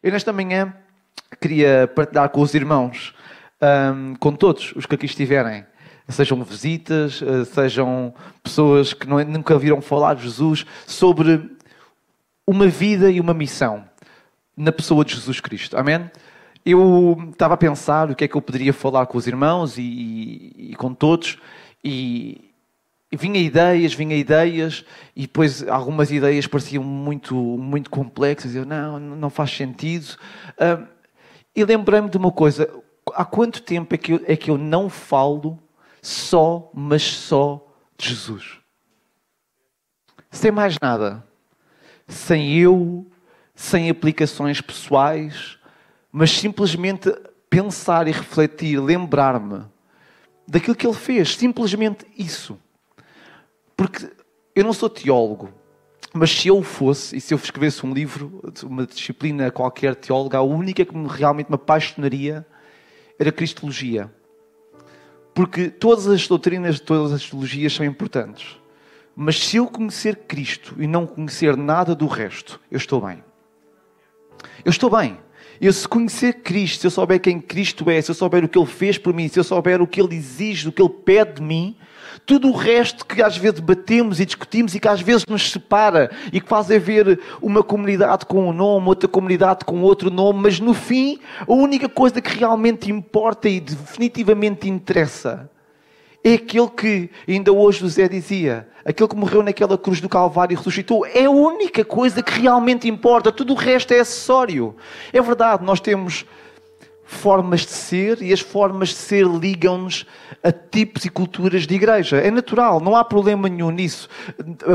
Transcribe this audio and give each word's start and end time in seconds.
Eu 0.00 0.12
nesta 0.12 0.32
manhã 0.32 0.72
queria 1.40 1.90
partilhar 1.92 2.28
com 2.28 2.40
os 2.40 2.54
irmãos, 2.54 3.12
um, 3.60 4.14
com 4.14 4.32
todos 4.32 4.72
os 4.76 4.86
que 4.86 4.94
aqui 4.94 5.06
estiverem, 5.06 5.66
sejam 6.08 6.42
visitas, 6.44 7.20
eh, 7.20 7.44
sejam 7.44 8.14
pessoas 8.42 8.94
que 8.94 9.06
não, 9.06 9.22
nunca 9.24 9.58
viram 9.58 9.82
falar 9.82 10.14
de 10.14 10.22
Jesus, 10.22 10.64
sobre 10.86 11.50
uma 12.46 12.68
vida 12.68 13.10
e 13.10 13.20
uma 13.20 13.34
missão 13.34 13.84
na 14.56 14.70
pessoa 14.70 15.04
de 15.04 15.14
Jesus 15.14 15.40
Cristo. 15.40 15.76
Amém? 15.76 16.08
Eu 16.64 17.16
estava 17.30 17.54
a 17.54 17.58
pensar 17.58 18.10
o 18.10 18.14
que 18.14 18.24
é 18.24 18.28
que 18.28 18.36
eu 18.36 18.40
poderia 18.40 18.72
falar 18.72 19.06
com 19.06 19.18
os 19.18 19.26
irmãos 19.26 19.76
e, 19.76 19.82
e, 19.82 20.70
e 20.70 20.76
com 20.76 20.94
todos, 20.94 21.38
e 21.84 22.47
vinha 23.16 23.40
ideias, 23.40 23.94
vinha 23.94 24.16
ideias, 24.16 24.84
e 25.16 25.22
depois 25.22 25.66
algumas 25.66 26.10
ideias 26.10 26.46
pareciam 26.46 26.84
muito, 26.84 27.34
muito 27.34 27.88
complexas. 27.88 28.54
Eu, 28.54 28.64
não, 28.64 28.98
não 28.98 29.30
faz 29.30 29.50
sentido. 29.50 30.16
Uh, 30.54 30.86
e 31.56 31.64
lembrei-me 31.64 32.10
de 32.10 32.16
uma 32.18 32.30
coisa: 32.30 32.68
há 33.14 33.24
quanto 33.24 33.62
tempo 33.62 33.94
é 33.94 33.98
que, 33.98 34.12
eu, 34.12 34.20
é 34.26 34.36
que 34.36 34.50
eu 34.50 34.58
não 34.58 34.88
falo 34.90 35.58
só, 36.02 36.70
mas 36.74 37.02
só 37.02 37.66
de 37.96 38.10
Jesus? 38.10 38.58
Sem 40.30 40.50
mais 40.50 40.76
nada. 40.80 41.24
Sem 42.06 42.58
eu, 42.58 43.06
sem 43.54 43.90
aplicações 43.90 44.60
pessoais, 44.60 45.58
mas 46.12 46.30
simplesmente 46.30 47.10
pensar 47.50 48.06
e 48.06 48.12
refletir, 48.12 48.78
lembrar-me 48.78 49.64
daquilo 50.46 50.76
que 50.76 50.86
ele 50.86 50.94
fez. 50.94 51.34
Simplesmente 51.36 52.06
isso. 52.16 52.58
Porque 53.78 54.10
eu 54.56 54.64
não 54.64 54.72
sou 54.72 54.90
teólogo, 54.90 55.50
mas 56.12 56.32
se 56.32 56.48
eu 56.48 56.60
fosse, 56.64 57.16
e 57.16 57.20
se 57.20 57.32
eu 57.32 57.38
escrevesse 57.38 57.86
um 57.86 57.94
livro, 57.94 58.42
uma 58.64 58.84
disciplina 58.84 59.52
qualquer 59.52 59.94
teóloga, 59.94 60.38
a 60.38 60.42
única 60.42 60.84
que 60.84 60.92
realmente 61.08 61.48
me 61.48 61.54
apaixonaria 61.54 62.44
era 63.20 63.28
a 63.28 63.32
Cristologia. 63.32 64.12
Porque 65.32 65.70
todas 65.70 66.08
as 66.08 66.26
doutrinas 66.26 66.74
de 66.74 66.82
todas 66.82 67.12
as 67.12 67.30
teologias 67.30 67.72
são 67.72 67.86
importantes. 67.86 68.58
Mas 69.14 69.38
se 69.38 69.58
eu 69.58 69.68
conhecer 69.68 70.16
Cristo 70.26 70.74
e 70.76 70.88
não 70.88 71.06
conhecer 71.06 71.56
nada 71.56 71.94
do 71.94 72.08
resto, 72.08 72.60
eu 72.68 72.78
estou 72.78 73.00
bem. 73.00 73.22
Eu 74.64 74.70
estou 74.70 74.90
bem. 74.90 75.20
Eu, 75.60 75.72
se 75.72 75.88
conhecer 75.88 76.34
Cristo, 76.34 76.80
se 76.82 76.86
eu 76.86 76.90
souber 76.90 77.20
quem 77.20 77.40
Cristo 77.40 77.88
é, 77.90 78.00
se 78.00 78.10
eu 78.10 78.14
souber 78.14 78.44
o 78.44 78.48
que 78.48 78.58
Ele 78.58 78.66
fez 78.66 78.96
por 78.96 79.12
mim, 79.12 79.28
se 79.28 79.38
eu 79.38 79.44
souber 79.44 79.82
o 79.82 79.86
que 79.86 80.00
Ele 80.00 80.14
exige, 80.14 80.68
o 80.68 80.72
que 80.72 80.80
Ele 80.80 80.88
pede 80.88 81.34
de 81.34 81.42
mim, 81.42 81.76
tudo 82.24 82.48
o 82.48 82.52
resto 82.52 83.06
que 83.06 83.22
às 83.22 83.36
vezes 83.36 83.60
debatemos 83.60 84.20
e 84.20 84.26
discutimos 84.26 84.74
e 84.74 84.80
que 84.80 84.88
às 84.88 85.00
vezes 85.00 85.24
nos 85.26 85.50
separa 85.50 86.10
e 86.32 86.40
que 86.40 86.48
faz 86.48 86.70
haver 86.70 87.18
uma 87.40 87.62
comunidade 87.62 88.26
com 88.26 88.48
um 88.48 88.52
nome, 88.52 88.86
outra 88.86 89.08
comunidade 89.08 89.64
com 89.64 89.80
outro 89.82 90.10
nome, 90.10 90.40
mas 90.42 90.60
no 90.60 90.74
fim, 90.74 91.18
a 91.46 91.52
única 91.52 91.88
coisa 91.88 92.20
que 92.20 92.38
realmente 92.38 92.90
importa 92.90 93.48
e 93.48 93.60
definitivamente 93.60 94.68
interessa 94.68 95.50
é 96.22 96.34
aquele 96.34 96.68
que, 96.68 97.10
ainda 97.26 97.52
hoje 97.52 97.80
José 97.80 98.08
dizia, 98.08 98.68
aquele 98.88 99.08
que 99.10 99.16
morreu 99.16 99.42
naquela 99.42 99.76
cruz 99.76 100.00
do 100.00 100.08
Calvário 100.08 100.54
e 100.54 100.56
ressuscitou, 100.56 101.04
é 101.04 101.26
a 101.26 101.30
única 101.30 101.84
coisa 101.84 102.22
que 102.22 102.40
realmente 102.40 102.88
importa, 102.88 103.30
tudo 103.30 103.52
o 103.52 103.56
resto 103.56 103.92
é 103.92 104.00
acessório. 104.00 104.74
É 105.12 105.20
verdade, 105.20 105.62
nós 105.62 105.78
temos 105.78 106.24
formas 107.08 107.62
de 107.62 107.70
ser 107.70 108.20
e 108.20 108.34
as 108.34 108.40
formas 108.40 108.90
de 108.90 108.96
ser 108.96 109.26
ligam-nos 109.26 110.04
a 110.44 110.52
tipos 110.52 111.06
e 111.06 111.08
culturas 111.08 111.66
de 111.66 111.74
igreja. 111.74 112.18
É 112.18 112.30
natural, 112.30 112.80
não 112.80 112.94
há 112.94 113.02
problema 113.02 113.48
nenhum 113.48 113.70
nisso. 113.70 114.10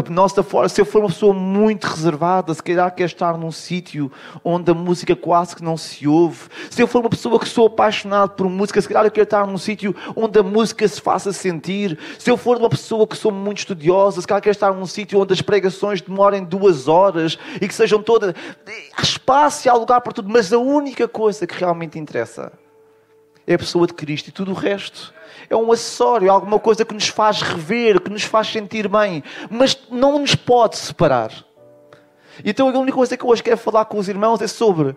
Nossa 0.09 0.43
se 0.67 0.81
eu 0.81 0.85
for 0.85 1.01
uma 1.01 1.09
pessoa 1.09 1.31
muito 1.31 1.85
reservada, 1.85 2.51
se 2.51 2.63
calhar 2.63 2.93
quer 2.93 3.05
estar 3.05 3.37
num 3.37 3.51
sítio 3.51 4.11
onde 4.43 4.71
a 4.71 4.73
música 4.73 5.15
quase 5.15 5.55
que 5.55 5.63
não 5.63 5.77
se 5.77 6.07
ouve. 6.07 6.49
Se 6.71 6.81
eu 6.81 6.87
for 6.87 7.01
uma 7.01 7.09
pessoa 7.09 7.39
que 7.39 7.47
sou 7.47 7.67
apaixonado 7.67 8.31
por 8.31 8.49
música, 8.49 8.81
se 8.81 8.87
calhar 8.87 9.05
eu 9.05 9.11
quero 9.11 9.25
estar 9.25 9.45
num 9.45 9.57
sítio 9.59 9.95
onde 10.15 10.39
a 10.39 10.43
música 10.43 10.87
se 10.87 10.99
faça 10.99 11.31
sentir. 11.31 11.99
Se 12.17 12.31
eu 12.31 12.35
for 12.35 12.57
uma 12.57 12.69
pessoa 12.69 13.05
que 13.05 13.15
sou 13.15 13.31
muito 13.31 13.59
estudiosa, 13.59 14.19
se 14.19 14.27
calhar 14.27 14.41
quero 14.41 14.55
estar 14.55 14.73
num 14.73 14.87
sítio 14.87 15.21
onde 15.21 15.33
as 15.33 15.41
pregações 15.41 16.01
demorem 16.01 16.43
duas 16.43 16.87
horas 16.87 17.37
e 17.61 17.67
que 17.67 17.75
sejam 17.75 18.01
todas. 18.01 18.33
Há 18.97 19.01
espaço 19.03 19.67
e 19.67 19.69
há 19.69 19.75
lugar 19.75 20.01
para 20.01 20.13
tudo, 20.13 20.29
mas 20.29 20.51
a 20.51 20.57
única 20.57 21.07
coisa 21.07 21.45
que 21.45 21.59
realmente 21.59 21.99
interessa 21.99 22.22
interessa. 22.23 22.51
É 23.45 23.55
a 23.55 23.57
pessoa 23.57 23.85
de 23.85 23.93
Cristo 23.93 24.29
e 24.29 24.31
tudo 24.31 24.51
o 24.51 24.53
resto 24.53 25.13
é 25.49 25.55
um 25.55 25.71
acessório, 25.71 26.27
é 26.27 26.29
alguma 26.29 26.57
coisa 26.57 26.85
que 26.85 26.93
nos 26.93 27.09
faz 27.09 27.41
rever, 27.41 27.99
que 27.99 28.09
nos 28.09 28.23
faz 28.23 28.47
sentir 28.47 28.87
bem, 28.87 29.21
mas 29.49 29.77
não 29.91 30.17
nos 30.19 30.33
pode 30.33 30.77
separar. 30.77 31.31
Então 32.45 32.69
a 32.69 32.79
única 32.79 32.95
coisa 32.95 33.17
que 33.17 33.23
eu 33.23 33.29
hoje 33.29 33.43
quero 33.43 33.57
falar 33.57 33.85
com 33.85 33.97
os 33.97 34.07
irmãos 34.07 34.41
é 34.41 34.47
sobre 34.47 34.95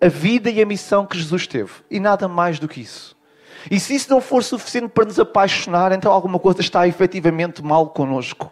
a 0.00 0.08
vida 0.08 0.48
e 0.48 0.62
a 0.62 0.66
missão 0.66 1.04
que 1.04 1.18
Jesus 1.18 1.46
teve 1.46 1.70
e 1.90 2.00
nada 2.00 2.26
mais 2.26 2.58
do 2.58 2.66
que 2.66 2.80
isso. 2.80 3.16
E 3.70 3.78
se 3.78 3.94
isso 3.94 4.10
não 4.10 4.20
for 4.20 4.42
suficiente 4.42 4.88
para 4.88 5.04
nos 5.04 5.20
apaixonar, 5.20 5.92
então 5.92 6.10
alguma 6.10 6.38
coisa 6.38 6.60
está 6.60 6.88
efetivamente 6.88 7.62
mal 7.62 7.90
connosco. 7.90 8.50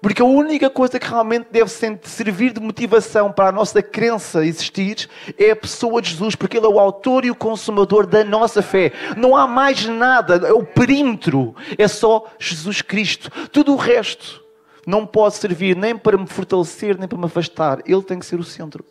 Porque 0.00 0.22
a 0.22 0.24
única 0.24 0.70
coisa 0.70 0.98
que 0.98 1.06
realmente 1.06 1.48
deve 1.50 1.70
servir 2.04 2.52
de 2.52 2.60
motivação 2.60 3.30
para 3.30 3.48
a 3.48 3.52
nossa 3.52 3.82
crença 3.82 4.44
existir 4.46 5.10
é 5.38 5.50
a 5.50 5.56
pessoa 5.56 6.00
de 6.00 6.10
Jesus, 6.10 6.34
porque 6.34 6.56
Ele 6.56 6.66
é 6.66 6.68
o 6.68 6.78
autor 6.78 7.24
e 7.24 7.30
o 7.30 7.34
consumador 7.34 8.06
da 8.06 8.24
nossa 8.24 8.62
fé. 8.62 8.92
Não 9.16 9.36
há 9.36 9.46
mais 9.46 9.84
nada, 9.84 10.36
é 10.48 10.52
o 10.52 10.64
perímetro, 10.64 11.54
é 11.76 11.86
só 11.86 12.26
Jesus 12.38 12.80
Cristo. 12.80 13.30
Tudo 13.48 13.74
o 13.74 13.76
resto 13.76 14.42
não 14.86 15.06
pode 15.06 15.34
servir 15.34 15.76
nem 15.76 15.94
para 15.96 16.16
me 16.16 16.26
fortalecer, 16.26 16.98
nem 16.98 17.06
para 17.06 17.18
me 17.18 17.26
afastar. 17.26 17.82
Ele 17.84 18.02
tem 18.02 18.18
que 18.18 18.24
ser 18.24 18.40
o 18.40 18.44
centro. 18.44 18.82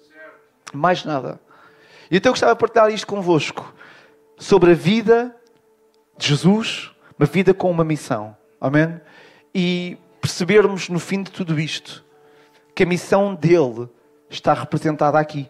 Mais 0.72 1.04
nada. 1.04 1.40
E 2.12 2.18
então 2.18 2.30
eu 2.30 2.34
gostava 2.34 2.54
de 2.54 2.60
partilhar 2.60 2.90
isto 2.92 3.08
convosco 3.08 3.74
sobre 4.38 4.72
a 4.72 4.76
vida 4.76 5.36
de 6.18 6.28
Jesus, 6.28 6.92
uma 7.18 7.26
vida 7.26 7.52
com 7.52 7.72
uma 7.72 7.84
missão. 7.84 8.38
Amém? 8.62 9.02
E 9.56 9.98
percebermos 10.30 10.90
no 10.90 11.00
fim 11.00 11.24
de 11.24 11.32
tudo 11.32 11.60
isto 11.60 12.06
que 12.76 12.84
a 12.84 12.86
missão 12.86 13.34
dele 13.34 13.90
está 14.30 14.54
representada 14.54 15.18
aqui. 15.18 15.50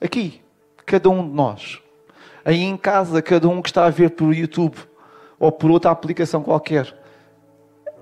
Aqui, 0.00 0.40
cada 0.86 1.10
um 1.10 1.28
de 1.28 1.34
nós. 1.34 1.82
Aí 2.44 2.62
em 2.62 2.76
casa, 2.76 3.20
cada 3.20 3.48
um 3.48 3.60
que 3.60 3.68
está 3.68 3.84
a 3.84 3.90
ver 3.90 4.10
por 4.10 4.32
YouTube 4.32 4.76
ou 5.40 5.50
por 5.50 5.72
outra 5.72 5.90
aplicação 5.90 6.42
qualquer. 6.42 6.96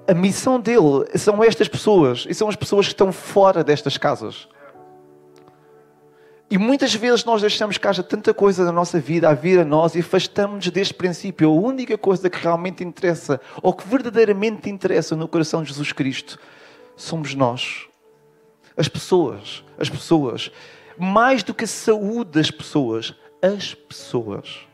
A 0.06 0.12
missão 0.12 0.60
dele 0.60 1.06
são 1.16 1.42
estas 1.42 1.68
pessoas 1.68 2.26
e 2.28 2.34
são 2.34 2.48
as 2.48 2.56
pessoas 2.56 2.86
que 2.86 2.92
estão 2.92 3.10
fora 3.10 3.64
destas 3.64 3.96
casas. 3.96 4.46
E 6.52 6.58
muitas 6.58 6.94
vezes 6.94 7.24
nós 7.24 7.40
deixamos 7.40 7.78
que 7.78 7.88
haja 7.88 8.02
tanta 8.02 8.34
coisa 8.34 8.62
na 8.62 8.70
nossa 8.70 9.00
vida 9.00 9.26
a 9.26 9.32
vir 9.32 9.58
a 9.58 9.64
nós 9.64 9.94
e 9.94 10.00
afastamos-nos 10.00 10.68
deste 10.68 10.92
princípio. 10.92 11.48
A 11.48 11.50
única 11.50 11.96
coisa 11.96 12.28
que 12.28 12.38
realmente 12.38 12.84
interessa, 12.84 13.40
ou 13.62 13.72
que 13.72 13.88
verdadeiramente 13.88 14.68
interessa 14.68 15.16
no 15.16 15.26
coração 15.26 15.62
de 15.62 15.70
Jesus 15.70 15.92
Cristo, 15.92 16.38
somos 16.94 17.34
nós. 17.34 17.86
As 18.76 18.86
pessoas. 18.86 19.64
As 19.78 19.88
pessoas. 19.88 20.52
Mais 20.98 21.42
do 21.42 21.54
que 21.54 21.64
a 21.64 21.66
saúde 21.66 22.32
das 22.32 22.50
pessoas, 22.50 23.14
as 23.40 23.72
pessoas. 23.72 24.68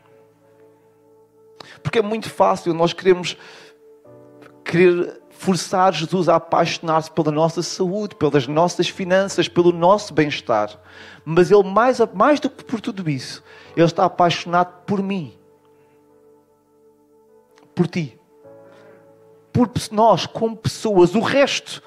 Porque 1.81 1.99
é 1.99 2.01
muito 2.01 2.29
fácil 2.29 2.73
nós 2.73 2.91
queremos 2.91 3.37
querer 4.65 5.17
forçar 5.39 5.93
Jesus 5.93 6.27
a 6.27 6.35
apaixonar-se 6.35 7.09
pela 7.09 7.31
nossa 7.31 7.63
saúde, 7.63 8.13
pelas 8.13 8.45
nossas 8.45 8.89
finanças, 8.89 9.47
pelo 9.47 9.71
nosso 9.71 10.13
bem-estar. 10.13 10.77
Mas 11.31 11.51
Ele, 11.51 11.61
mais, 11.61 11.99
mais 12.11 12.39
do 12.39 12.49
que 12.49 12.63
por 12.63 12.81
tudo 12.81 13.07
isso, 13.07 13.43
Ele 13.77 13.85
está 13.85 14.05
apaixonado 14.05 14.83
por 14.87 14.99
mim. 14.99 15.31
Por 17.75 17.85
ti. 17.85 18.19
Por 19.53 19.69
nós, 19.91 20.25
como 20.25 20.57
pessoas. 20.57 21.13
O 21.13 21.19
resto, 21.19 21.83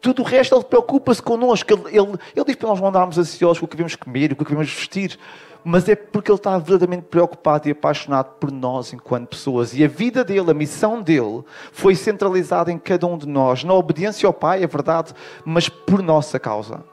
tudo 0.00 0.22
o 0.22 0.24
resto, 0.24 0.56
Ele 0.56 0.64
preocupa-se 0.64 1.22
connosco. 1.22 1.72
Ele, 1.72 1.96
ele, 1.96 2.18
ele 2.34 2.44
diz 2.46 2.56
para 2.56 2.68
nós 2.68 2.80
não 2.80 2.88
andarmos 2.88 3.16
ansiosos 3.16 3.60
com 3.60 3.66
o 3.66 3.68
que 3.68 3.76
devemos 3.76 3.94
comer 3.94 4.34
com 4.34 4.42
o 4.42 4.44
que 4.44 4.52
devemos 4.52 4.74
vestir 4.74 5.20
mas 5.66 5.88
é 5.88 5.96
porque 5.96 6.30
ele 6.30 6.36
está 6.36 6.58
verdadeiramente 6.58 7.06
preocupado 7.08 7.66
e 7.66 7.70
apaixonado 7.70 8.34
por 8.38 8.52
nós 8.52 8.92
enquanto 8.92 9.30
pessoas. 9.30 9.72
E 9.72 9.82
a 9.82 9.88
vida 9.88 10.22
dele, 10.22 10.50
a 10.50 10.54
missão 10.54 11.00
dele, 11.00 11.42
foi 11.72 11.94
centralizada 11.94 12.70
em 12.70 12.76
cada 12.78 13.06
um 13.06 13.16
de 13.16 13.26
nós, 13.26 13.64
na 13.64 13.72
obediência 13.72 14.26
ao 14.26 14.34
Pai, 14.34 14.62
é 14.62 14.66
verdade, 14.66 15.14
mas 15.42 15.70
por 15.70 16.02
nossa 16.02 16.38
causa. 16.38 16.84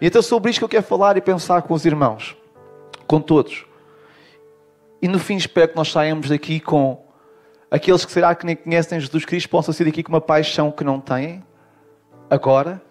E 0.00 0.06
então, 0.06 0.22
sobre 0.22 0.50
isto 0.50 0.60
que 0.60 0.64
eu 0.64 0.68
quero 0.68 0.84
falar 0.84 1.16
e 1.16 1.20
pensar 1.20 1.62
com 1.62 1.74
os 1.74 1.84
irmãos, 1.84 2.36
com 3.06 3.20
todos. 3.20 3.64
E 5.00 5.08
no 5.08 5.18
fim, 5.18 5.36
espero 5.36 5.68
que 5.68 5.76
nós 5.76 5.90
saímos 5.90 6.28
daqui 6.28 6.60
com 6.60 7.04
aqueles 7.70 8.04
que 8.04 8.12
será 8.12 8.34
que 8.34 8.44
nem 8.46 8.56
conhecem 8.56 8.98
Jesus 8.98 9.24
Cristo 9.24 9.48
possam 9.48 9.72
sair 9.72 9.86
daqui 9.86 10.02
com 10.02 10.12
uma 10.12 10.20
paixão 10.20 10.70
que 10.70 10.82
não 10.82 11.00
têm 11.00 11.44
agora. 12.28 12.82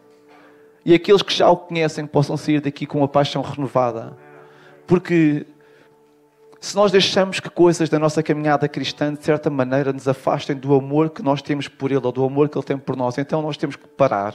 E 0.85 0.93
aqueles 0.93 1.21
que 1.21 1.33
já 1.33 1.49
o 1.49 1.57
conhecem 1.57 2.05
possam 2.05 2.37
sair 2.37 2.61
daqui 2.61 2.85
com 2.85 2.99
uma 2.99 3.07
paixão 3.07 3.41
renovada 3.41 4.15
porque 4.87 5.45
se 6.59 6.75
nós 6.75 6.91
deixamos 6.91 7.39
que 7.39 7.49
coisas 7.49 7.89
da 7.89 7.99
nossa 7.99 8.23
caminhada 8.23 8.67
cristã, 8.67 9.13
de 9.13 9.23
certa 9.23 9.49
maneira, 9.49 9.91
nos 9.93 10.07
afastem 10.07 10.55
do 10.55 10.73
amor 10.73 11.09
que 11.09 11.21
nós 11.21 11.41
temos 11.41 11.67
por 11.67 11.91
Ele 11.91 12.03
ou 12.03 12.11
do 12.11 12.23
amor 12.23 12.49
que 12.49 12.57
Ele 12.57 12.65
tem 12.65 12.77
por 12.77 12.95
nós, 12.95 13.17
então 13.17 13.41
nós 13.41 13.57
temos 13.57 13.75
que 13.75 13.85
parar 13.85 14.33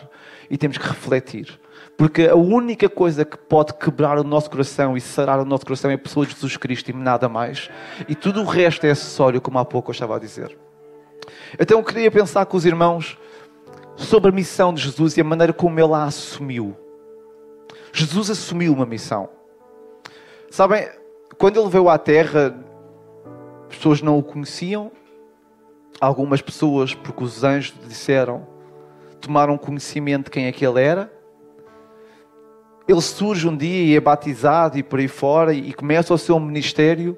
e 0.49 0.57
temos 0.59 0.77
que 0.77 0.87
refletir. 0.87 1.59
Porque 1.97 2.27
a 2.27 2.35
única 2.35 2.89
coisa 2.89 3.25
que 3.25 3.37
pode 3.37 3.75
quebrar 3.75 4.19
o 4.19 4.25
nosso 4.25 4.51
coração 4.51 4.97
e 4.97 5.01
sarar 5.01 5.39
o 5.41 5.45
nosso 5.45 5.65
coração 5.65 5.91
é 5.91 5.95
a 5.95 5.99
pessoa 5.99 6.27
de 6.27 6.33
Jesus 6.33 6.57
Cristo 6.57 6.91
e 6.91 6.93
nada 6.93 7.29
mais. 7.29 7.71
E 8.09 8.15
tudo 8.15 8.41
o 8.41 8.45
resto 8.45 8.87
é 8.87 8.91
acessório, 8.91 9.41
como 9.41 9.59
há 9.59 9.65
pouco 9.65 9.91
eu 9.91 9.93
estava 9.93 10.17
a 10.17 10.19
dizer. 10.19 10.57
Então 11.59 11.79
eu 11.79 11.85
queria 11.85 12.11
pensar 12.11 12.47
com 12.47 12.57
os 12.57 12.65
irmãos 12.65 13.19
sobre 13.97 14.31
a 14.31 14.35
missão 14.35 14.73
de 14.73 14.83
Jesus 14.83 15.17
e 15.17 15.21
a 15.21 15.25
maneira 15.25 15.53
como 15.53 15.79
ele 15.79 15.93
a 15.93 16.05
assumiu. 16.05 16.77
Jesus 17.93 18.31
assumiu 18.31 18.73
uma 18.73 18.87
missão. 18.87 19.29
Sabem, 20.51 20.89
quando 21.39 21.61
ele 21.61 21.69
veio 21.69 21.89
à 21.89 21.99
Terra, 21.99 22.57
as 23.69 23.77
pessoas 23.77 24.03
não 24.03 24.19
o 24.19 24.23
conheciam. 24.23 24.91
Algumas 26.01 26.41
pessoas, 26.43 26.95
porque 26.95 27.23
os 27.23 27.45
anjos 27.45 27.75
disseram, 27.87 28.47
tomaram 29.21 29.57
conhecimento 29.57 30.25
de 30.25 30.31
quem 30.31 30.47
é 30.47 30.53
que 30.53 30.67
ele 30.67 30.83
era. 30.83 31.13
Ele 32.93 33.01
surge 33.01 33.49
um 33.49 33.57
dia 33.57 33.85
e 33.85 33.97
é 33.97 34.01
batizado 34.01 34.79
e 34.79 34.83
por 34.83 34.99
aí 34.99 35.09
fora 35.09 35.55
e 35.55 35.73
começa 35.73 36.13
o 36.13 36.19
seu 36.19 36.39
ministério. 36.39 37.17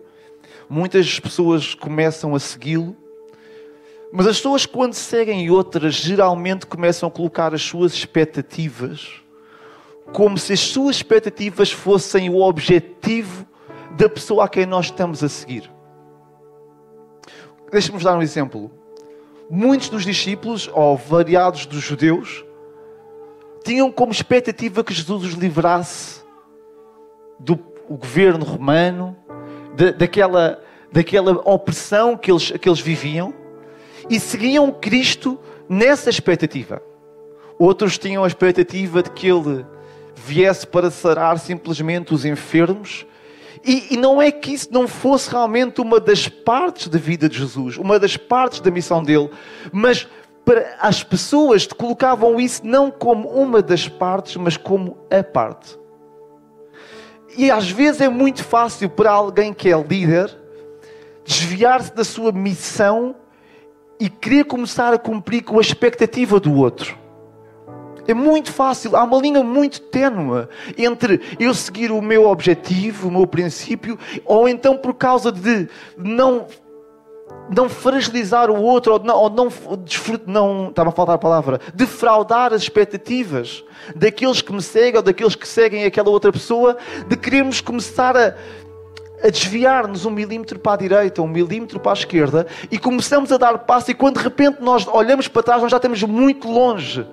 Muitas 0.68 1.18
pessoas 1.18 1.74
começam 1.74 2.34
a 2.34 2.38
segui-lo. 2.38 2.96
Mas 4.12 4.26
as 4.28 4.36
pessoas, 4.36 4.64
quando 4.64 4.94
seguem 4.94 5.50
outras, 5.50 5.94
geralmente 5.94 6.66
começam 6.66 7.08
a 7.08 7.12
colocar 7.12 7.52
as 7.52 7.62
suas 7.62 7.92
expectativas 7.92 9.24
como 10.12 10.36
se 10.38 10.52
as 10.52 10.60
suas 10.60 10.96
expectativas 10.96 11.72
fossem 11.72 12.28
o 12.28 12.40
objetivo 12.40 13.46
da 13.96 14.08
pessoa 14.08 14.44
a 14.44 14.48
quem 14.48 14.66
nós 14.66 14.86
estamos 14.86 15.24
a 15.24 15.28
seguir. 15.28 15.70
Deixa-me 17.70 18.02
dar 18.02 18.16
um 18.16 18.22
exemplo. 18.22 18.70
Muitos 19.50 19.88
dos 19.88 20.04
discípulos, 20.04 20.70
ou 20.72 20.96
variados 20.96 21.66
dos 21.66 21.82
judeus, 21.82 22.44
tinham 23.64 23.90
como 23.90 24.12
expectativa 24.12 24.84
que 24.84 24.92
Jesus 24.92 25.24
os 25.24 25.32
livrasse 25.32 26.22
do 27.40 27.58
governo 27.88 28.44
romano, 28.44 29.16
de, 29.74 29.92
daquela, 29.92 30.62
daquela 30.92 31.32
opressão 31.44 32.16
que 32.16 32.30
eles, 32.30 32.50
que 32.50 32.68
eles 32.68 32.80
viviam 32.80 33.34
e 34.08 34.20
seguiam 34.20 34.70
Cristo 34.70 35.40
nessa 35.68 36.10
expectativa. 36.10 36.82
Outros 37.58 37.96
tinham 37.96 38.22
a 38.22 38.26
expectativa 38.26 39.02
de 39.02 39.10
que 39.10 39.26
ele 39.28 39.64
viesse 40.14 40.66
para 40.66 40.90
sarar 40.90 41.38
simplesmente 41.38 42.12
os 42.12 42.24
enfermos. 42.24 43.06
E, 43.64 43.94
e, 43.94 43.96
não 43.96 44.20
é 44.20 44.30
que 44.30 44.52
isso 44.52 44.68
não 44.70 44.86
fosse 44.86 45.30
realmente 45.30 45.80
uma 45.80 45.98
das 45.98 46.28
partes 46.28 46.88
da 46.88 46.98
vida 46.98 47.30
de 47.30 47.38
Jesus, 47.38 47.78
uma 47.78 47.98
das 47.98 48.14
partes 48.14 48.60
da 48.60 48.70
missão 48.70 49.02
dele, 49.02 49.30
mas 49.72 50.06
as 50.80 51.02
pessoas 51.02 51.66
colocavam 51.66 52.38
isso 52.38 52.66
não 52.66 52.90
como 52.90 53.28
uma 53.28 53.62
das 53.62 53.88
partes, 53.88 54.36
mas 54.36 54.56
como 54.56 54.98
a 55.10 55.22
parte. 55.22 55.78
E 57.36 57.50
às 57.50 57.70
vezes 57.70 58.00
é 58.00 58.08
muito 58.08 58.44
fácil 58.44 58.88
para 58.88 59.10
alguém 59.10 59.52
que 59.52 59.72
é 59.72 59.80
líder 59.80 60.36
desviar-se 61.24 61.94
da 61.94 62.04
sua 62.04 62.30
missão 62.30 63.16
e 63.98 64.08
querer 64.08 64.44
começar 64.44 64.92
a 64.92 64.98
cumprir 64.98 65.42
com 65.42 65.58
a 65.58 65.62
expectativa 65.62 66.38
do 66.38 66.54
outro. 66.54 66.98
É 68.06 68.12
muito 68.12 68.52
fácil, 68.52 68.94
há 68.96 69.02
uma 69.02 69.18
linha 69.18 69.42
muito 69.42 69.80
ténue 69.80 70.46
entre 70.76 71.20
eu 71.40 71.54
seguir 71.54 71.90
o 71.90 72.02
meu 72.02 72.28
objetivo, 72.28 73.08
o 73.08 73.10
meu 73.10 73.26
princípio, 73.26 73.98
ou 74.26 74.46
então 74.46 74.76
por 74.76 74.92
causa 74.94 75.32
de 75.32 75.68
não, 75.96 76.46
não 77.50 77.68
fragilizar 77.68 78.50
o 78.50 78.60
outro, 78.60 78.94
ou 78.94 78.98
não, 78.98 79.16
ou 79.16 79.30
não, 79.30 79.48
não 80.26 80.68
estava 80.68 80.88
a 80.88 80.92
faltar 80.92 81.14
a 81.14 81.18
palavra, 81.18 81.60
defraudar 81.74 82.52
as 82.52 82.62
expectativas 82.62 83.64
daqueles 83.94 84.40
que 84.40 84.52
me 84.52 84.62
seguem 84.62 84.96
ou 84.96 85.02
daqueles 85.02 85.34
que 85.34 85.46
seguem 85.46 85.84
aquela 85.84 86.10
outra 86.10 86.32
pessoa, 86.32 86.76
de 87.08 87.16
querermos 87.16 87.60
começar 87.60 88.16
a 88.16 88.34
a 89.22 89.30
desviar-nos 89.30 90.04
um 90.04 90.10
milímetro 90.10 90.58
para 90.58 90.74
a 90.74 90.76
direita, 90.76 91.22
um 91.22 91.26
milímetro 91.26 91.80
para 91.80 91.92
a 91.92 91.94
esquerda, 91.94 92.46
e 92.70 92.78
começamos 92.78 93.32
a 93.32 93.38
dar 93.38 93.56
passo, 93.60 93.90
e 93.90 93.94
quando 93.94 94.18
de 94.18 94.22
repente 94.24 94.58
nós 94.60 94.86
olhamos 94.86 95.28
para 95.28 95.42
trás, 95.42 95.62
nós 95.62 95.70
já 95.70 95.78
estamos 95.78 96.02
muito 96.02 96.46
longe 96.46 97.06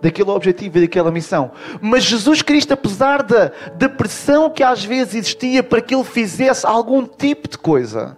daquele 0.00 0.30
objetivo 0.30 0.78
e 0.78 0.80
daquela 0.82 1.10
missão. 1.10 1.52
Mas 1.80 2.04
Jesus 2.04 2.40
Cristo, 2.40 2.72
apesar 2.72 3.22
da, 3.22 3.52
da 3.74 3.88
pressão 3.88 4.48
que 4.48 4.62
às 4.62 4.82
vezes 4.82 5.14
existia 5.14 5.62
para 5.62 5.82
que 5.82 5.94
ele 5.94 6.04
fizesse 6.04 6.66
algum 6.66 7.04
tipo 7.04 7.46
de 7.46 7.58
coisa, 7.58 8.16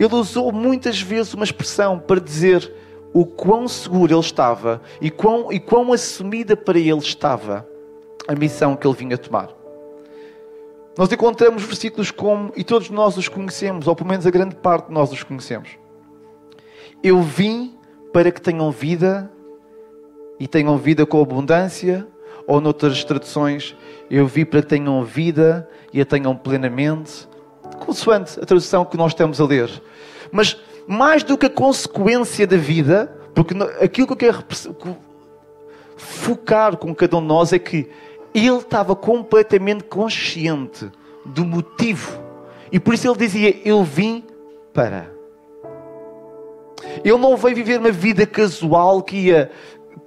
ele 0.00 0.14
usou 0.14 0.50
muitas 0.50 1.00
vezes 1.00 1.34
uma 1.34 1.44
expressão 1.44 1.98
para 1.98 2.18
dizer 2.18 2.72
o 3.12 3.26
quão 3.26 3.68
seguro 3.68 4.12
ele 4.12 4.20
estava 4.20 4.80
e 5.00 5.10
quão, 5.10 5.52
e 5.52 5.60
quão 5.60 5.92
assumida 5.92 6.56
para 6.56 6.78
ele 6.78 6.98
estava 6.98 7.68
a 8.26 8.34
missão 8.34 8.74
que 8.74 8.86
ele 8.86 8.96
vinha 8.96 9.18
tomar. 9.18 9.50
Nós 10.96 11.12
encontramos 11.12 11.62
versículos 11.62 12.10
como, 12.10 12.50
e 12.56 12.64
todos 12.64 12.88
nós 12.88 13.16
os 13.16 13.28
conhecemos, 13.28 13.86
ou 13.86 13.94
pelo 13.94 14.08
menos 14.08 14.26
a 14.26 14.30
grande 14.30 14.56
parte 14.56 14.88
de 14.88 14.92
nós 14.94 15.12
os 15.12 15.22
conhecemos. 15.22 15.70
Eu 17.02 17.20
vim 17.22 17.76
para 18.12 18.30
que 18.30 18.40
tenham 18.40 18.70
vida 18.70 19.30
e 20.38 20.48
tenham 20.48 20.76
vida 20.78 21.04
com 21.04 21.20
abundância, 21.20 22.06
ou 22.46 22.60
noutras 22.60 23.04
traduções, 23.04 23.76
eu 24.10 24.26
vim 24.26 24.44
para 24.44 24.62
que 24.62 24.68
tenham 24.68 25.04
vida 25.04 25.68
e 25.92 26.00
a 26.00 26.04
tenham 26.04 26.34
plenamente, 26.34 27.28
consoante 27.76 28.38
a 28.40 28.46
tradução 28.46 28.84
que 28.84 28.96
nós 28.96 29.12
estamos 29.12 29.40
a 29.40 29.44
ler. 29.44 29.70
Mas 30.30 30.56
mais 30.86 31.22
do 31.22 31.36
que 31.38 31.46
a 31.46 31.50
consequência 31.50 32.46
da 32.46 32.56
vida, 32.56 33.14
porque 33.34 33.54
aquilo 33.80 34.06
que 34.06 34.12
eu 34.12 34.16
quero 34.16 34.44
focar 35.96 36.76
com 36.76 36.94
cada 36.94 37.16
um 37.16 37.20
de 37.20 37.26
nós 37.26 37.52
é 37.52 37.58
que 37.58 37.88
ele 38.34 38.56
estava 38.56 38.94
completamente 38.96 39.84
consciente 39.84 40.90
do 41.24 41.44
motivo. 41.44 42.20
E 42.72 42.78
por 42.78 42.94
isso 42.94 43.08
ele 43.08 43.18
dizia: 43.18 43.60
Eu 43.64 43.82
vim 43.84 44.24
para. 44.72 45.10
Ele 47.04 47.18
não 47.18 47.36
veio 47.36 47.54
viver 47.54 47.78
uma 47.78 47.90
vida 47.90 48.26
casual 48.26 49.02
que 49.02 49.16
ia, 49.16 49.50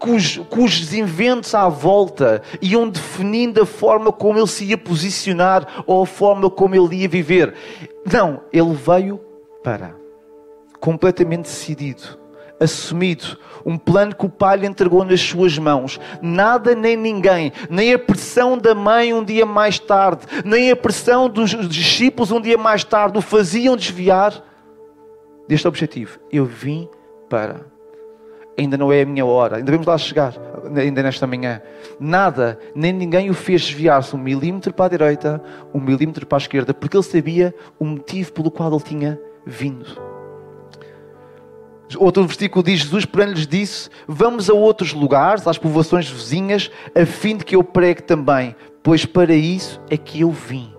cujo, 0.04 0.44
cujos 0.44 0.94
inventos 0.94 1.56
à 1.56 1.70
volta 1.70 2.42
iam 2.62 2.90
definindo 2.90 3.62
a 3.62 3.66
forma 3.66 4.12
como 4.12 4.38
ele 4.38 4.48
se 4.48 4.66
ia 4.66 4.78
posicionar 4.78 5.86
ou 5.88 6.04
a 6.04 6.06
forma 6.06 6.50
como 6.50 6.76
ele 6.76 6.98
ia 6.98 7.08
viver. 7.08 7.54
Não, 8.12 8.42
ele 8.52 8.74
veio 8.74 9.22
para. 9.64 9.96
Completamente 10.78 11.44
decidido 11.44 12.22
assumido, 12.60 13.38
um 13.66 13.78
plano 13.78 14.16
que 14.16 14.26
o 14.26 14.30
pai 14.30 14.56
lhe 14.58 14.68
entregou 14.68 15.04
nas 15.04 15.20
suas 15.20 15.58
mãos. 15.58 16.00
Nada 16.22 16.74
nem 16.74 16.96
ninguém, 16.96 17.52
nem 17.70 17.94
a 17.94 18.00
pressão 18.00 18.58
da 18.58 18.74
mãe 18.74 19.14
um 19.14 19.22
dia 19.22 19.46
mais 19.46 19.80
tarde, 19.80 20.26
nem 20.46 20.72
a 20.72 20.76
pressão 20.76 21.28
dos 21.28 21.50
discípulos 21.68 22.32
um 22.32 22.40
dia 22.40 22.58
mais 22.58 22.86
tarde 22.86 23.18
o 23.18 23.22
faziam 23.22 23.76
desviar 23.76 24.42
deste 25.46 25.68
objetivo. 25.68 26.20
Eu 26.32 26.46
vim 26.46 26.88
para. 27.30 27.73
Ainda 28.58 28.78
não 28.78 28.92
é 28.92 29.02
a 29.02 29.06
minha 29.06 29.26
hora, 29.26 29.58
ainda 29.58 29.72
vamos 29.72 29.88
lá 29.88 29.98
chegar, 29.98 30.36
ainda 30.76 31.02
nesta 31.02 31.26
manhã. 31.26 31.62
Nada, 32.00 32.60
nem 32.76 32.94
ninguém 32.94 33.30
o 33.30 33.34
fez 33.34 33.62
desviar-se 33.62 34.16
um 34.16 34.20
milímetro 34.20 34.72
para 34.72 34.86
a 34.86 34.90
direita, 34.90 35.44
um 35.74 35.80
milímetro 35.80 36.26
para 36.26 36.38
a 36.38 36.42
esquerda, 36.42 36.74
porque 36.74 36.96
ele 36.96 37.04
sabia 37.04 37.56
o 37.80 37.86
motivo 37.86 38.32
pelo 38.32 38.52
qual 38.52 38.72
ele 38.72 38.84
tinha 38.84 39.20
vindo. 39.46 40.14
Outro 41.98 42.26
versículo 42.26 42.64
diz: 42.64 42.82
Jesus, 42.82 43.06
porém, 43.06 43.30
lhes 43.30 43.48
disse: 43.48 43.90
Vamos 44.08 44.50
a 44.50 44.54
outros 44.54 44.94
lugares, 44.94 45.48
às 45.48 45.58
povoações 45.58 46.10
vizinhas, 46.10 46.72
a 46.96 47.06
fim 47.06 47.38
de 47.38 47.46
que 47.46 47.56
eu 47.56 47.64
pregue 47.64 48.04
também, 48.04 48.56
pois 48.82 49.06
para 49.06 49.34
isso 49.34 49.82
é 49.90 49.98
que 49.98 50.22
eu 50.22 50.32
vim. 50.32 50.74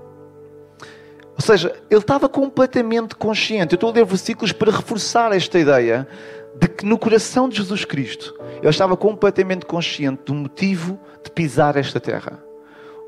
Ou 1.37 1.41
seja, 1.41 1.75
ele 1.91 2.01
estava 2.01 2.29
completamente 2.29 3.17
consciente. 3.17 3.75
Eu 3.75 3.77
estou 3.77 3.91
a 3.91 3.93
ler 3.93 4.05
versículos 4.05 4.53
para 4.53 4.71
reforçar 4.71 5.33
esta 5.33 5.59
ideia 5.59 6.07
de 6.55 6.69
que 6.69 6.87
no 6.87 6.99
coração 6.99 7.49
de 7.49 7.57
Jesus 7.57 7.85
Cristo 7.85 8.35
ele 8.61 8.69
estava 8.69 8.97
completamente 8.97 9.67
consciente 9.67 10.23
do 10.27 10.35
motivo 10.35 10.99
de 11.23 11.31
pisar 11.31 11.77
esta 11.77 12.01
terra, 12.01 12.43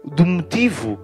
do 0.05 0.25
motivo 0.25 0.99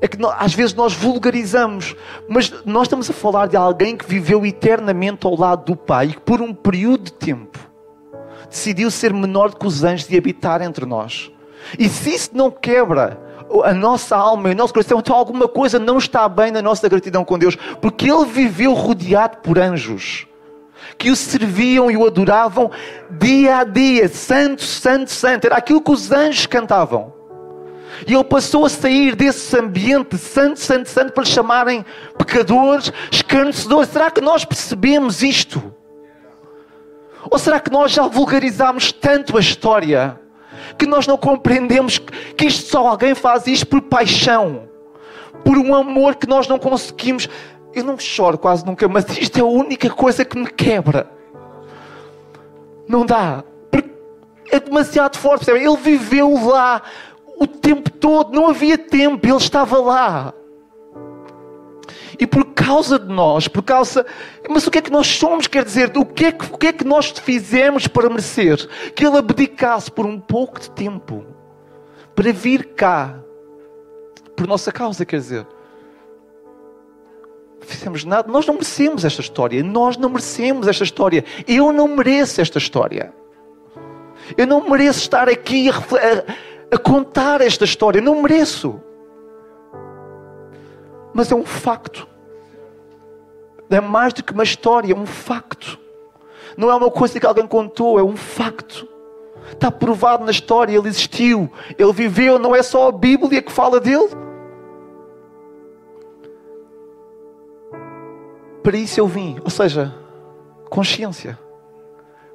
é 0.00 0.06
que 0.06 0.16
nós, 0.16 0.36
às 0.38 0.54
vezes 0.54 0.74
nós 0.74 0.94
vulgarizamos, 0.94 1.96
mas 2.28 2.52
nós 2.64 2.84
estamos 2.84 3.10
a 3.10 3.12
falar 3.12 3.48
de 3.48 3.56
alguém 3.56 3.96
que 3.96 4.06
viveu 4.06 4.46
eternamente 4.46 5.26
ao 5.26 5.36
lado 5.36 5.64
do 5.64 5.76
Pai 5.76 6.06
e 6.06 6.12
que 6.12 6.20
por 6.20 6.40
um 6.40 6.54
período 6.54 7.04
de 7.04 7.12
tempo 7.12 7.58
decidiu 8.48 8.90
ser 8.90 9.12
menor 9.12 9.54
que 9.54 9.66
os 9.66 9.82
anjos 9.82 10.08
e 10.08 10.16
habitar 10.16 10.62
entre 10.62 10.86
nós. 10.86 11.32
E 11.76 11.88
se 11.88 12.14
isso 12.14 12.30
não 12.32 12.50
quebra 12.50 13.20
a 13.64 13.74
nossa 13.74 14.16
alma 14.16 14.50
e 14.50 14.52
o 14.52 14.56
nosso 14.56 14.72
coração, 14.72 15.00
então 15.00 15.16
alguma 15.16 15.48
coisa 15.48 15.78
não 15.78 15.98
está 15.98 16.28
bem 16.28 16.52
na 16.52 16.62
nossa 16.62 16.88
gratidão 16.88 17.24
com 17.24 17.38
Deus, 17.38 17.56
porque 17.80 18.08
Ele 18.08 18.24
viveu 18.24 18.74
rodeado 18.74 19.38
por 19.38 19.58
anjos 19.58 20.27
que 20.96 21.10
o 21.10 21.16
serviam 21.16 21.90
e 21.90 21.96
o 21.96 22.06
adoravam 22.06 22.70
dia 23.10 23.58
a 23.58 23.64
dia, 23.64 24.08
santo, 24.08 24.62
santo, 24.62 25.10
santo. 25.10 25.46
Era 25.46 25.56
aquilo 25.56 25.80
que 25.80 25.90
os 25.90 26.10
anjos 26.10 26.46
cantavam. 26.46 27.12
E 28.06 28.14
ele 28.14 28.24
passou 28.24 28.64
a 28.64 28.68
sair 28.68 29.16
desse 29.16 29.58
ambiente 29.58 30.16
santo, 30.16 30.60
santo, 30.60 30.88
santo 30.88 31.12
para 31.12 31.24
lhe 31.24 31.30
chamarem 31.30 31.84
pecadores, 32.16 32.92
escarnecedores. 33.10 33.90
Será 33.90 34.10
que 34.10 34.20
nós 34.20 34.44
percebemos 34.44 35.22
isto? 35.22 35.74
Ou 37.30 37.38
será 37.38 37.58
que 37.58 37.70
nós 37.70 37.92
já 37.92 38.06
vulgarizamos 38.06 38.92
tanto 38.92 39.36
a 39.36 39.40
história 39.40 40.18
que 40.76 40.86
nós 40.86 41.06
não 41.06 41.16
compreendemos 41.16 41.98
que 41.98 42.46
isto 42.46 42.70
só 42.70 42.86
alguém 42.86 43.14
faz 43.14 43.46
isto 43.46 43.66
por 43.66 43.82
paixão, 43.82 44.68
por 45.44 45.58
um 45.58 45.74
amor 45.74 46.16
que 46.16 46.26
nós 46.26 46.46
não 46.46 46.58
conseguimos. 46.58 47.28
Eu 47.74 47.84
não 47.84 47.98
choro 47.98 48.38
quase 48.38 48.64
nunca, 48.64 48.88
mas 48.88 49.06
isto 49.18 49.38
é 49.38 49.42
a 49.42 49.46
única 49.46 49.90
coisa 49.90 50.24
que 50.24 50.38
me 50.38 50.46
quebra. 50.46 51.10
Não 52.88 53.04
dá. 53.04 53.44
É 54.50 54.58
demasiado 54.58 55.18
forte. 55.18 55.44
Percebe? 55.44 55.64
Ele 55.64 55.76
viveu 55.76 56.32
lá 56.46 56.82
o 57.38 57.46
tempo 57.46 57.90
todo, 57.90 58.32
não 58.32 58.48
havia 58.48 58.76
tempo, 58.76 59.24
ele 59.26 59.36
estava 59.36 59.78
lá. 59.78 60.34
E 62.18 62.26
por 62.26 62.46
causa 62.46 62.98
de 62.98 63.06
nós, 63.06 63.46
por 63.46 63.62
causa. 63.62 64.04
Mas 64.48 64.66
o 64.66 64.70
que 64.70 64.78
é 64.78 64.82
que 64.82 64.90
nós 64.90 65.06
somos? 65.06 65.46
Quer 65.46 65.64
dizer, 65.64 65.96
o 65.96 66.04
que 66.04 66.26
é 66.26 66.32
que, 66.32 66.52
o 66.52 66.58
que, 66.58 66.66
é 66.66 66.72
que 66.72 66.84
nós 66.84 67.10
fizemos 67.10 67.86
para 67.86 68.08
merecer 68.08 68.56
que 68.92 69.06
Ele 69.06 69.18
abdicasse 69.18 69.90
por 69.90 70.04
um 70.04 70.18
pouco 70.18 70.58
de 70.58 70.68
tempo 70.70 71.24
para 72.16 72.32
vir 72.32 72.74
cá 72.74 73.20
por 74.34 74.48
nossa 74.48 74.72
causa? 74.72 75.06
Quer 75.06 75.18
dizer, 75.18 75.46
fizemos 77.68 78.04
nada. 78.04 78.30
Nós 78.30 78.46
não 78.46 78.54
merecemos 78.54 79.04
esta 79.04 79.20
história. 79.20 79.62
Nós 79.62 79.96
não 79.96 80.08
merecemos 80.08 80.66
esta 80.66 80.84
história. 80.84 81.24
Eu 81.46 81.72
não 81.72 81.88
mereço 81.88 82.40
esta 82.40 82.58
história. 82.58 83.12
Eu 84.36 84.46
não 84.46 84.68
mereço 84.68 85.00
estar 85.00 85.28
aqui 85.28 85.70
a, 85.70 85.74
a, 85.74 86.76
a 86.76 86.78
contar 86.78 87.40
esta 87.40 87.64
história. 87.64 87.98
Eu 87.98 88.02
não 88.02 88.22
mereço 88.22 88.80
mas 91.18 91.32
é 91.32 91.34
um 91.34 91.44
facto. 91.44 92.06
É 93.68 93.80
mais 93.80 94.12
do 94.12 94.22
que 94.22 94.32
uma 94.32 94.44
história, 94.44 94.92
é 94.92 94.96
um 94.96 95.04
facto. 95.04 95.76
Não 96.56 96.70
é 96.70 96.74
uma 96.76 96.92
coisa 96.92 97.18
que 97.18 97.26
alguém 97.26 97.44
contou, 97.44 97.98
é 97.98 98.04
um 98.04 98.16
facto. 98.16 98.88
Está 99.52 99.68
provado 99.68 100.24
na 100.24 100.30
história, 100.30 100.76
ele 100.76 100.86
existiu, 100.86 101.50
ele 101.76 101.92
viveu, 101.92 102.38
não 102.38 102.54
é 102.54 102.62
só 102.62 102.86
a 102.86 102.92
Bíblia 102.92 103.42
que 103.42 103.50
fala 103.50 103.80
dele. 103.80 104.08
Para 108.68 108.76
isso 108.76 109.00
eu 109.00 109.06
vim, 109.06 109.38
ou 109.42 109.48
seja, 109.48 109.94
consciência. 110.68 111.38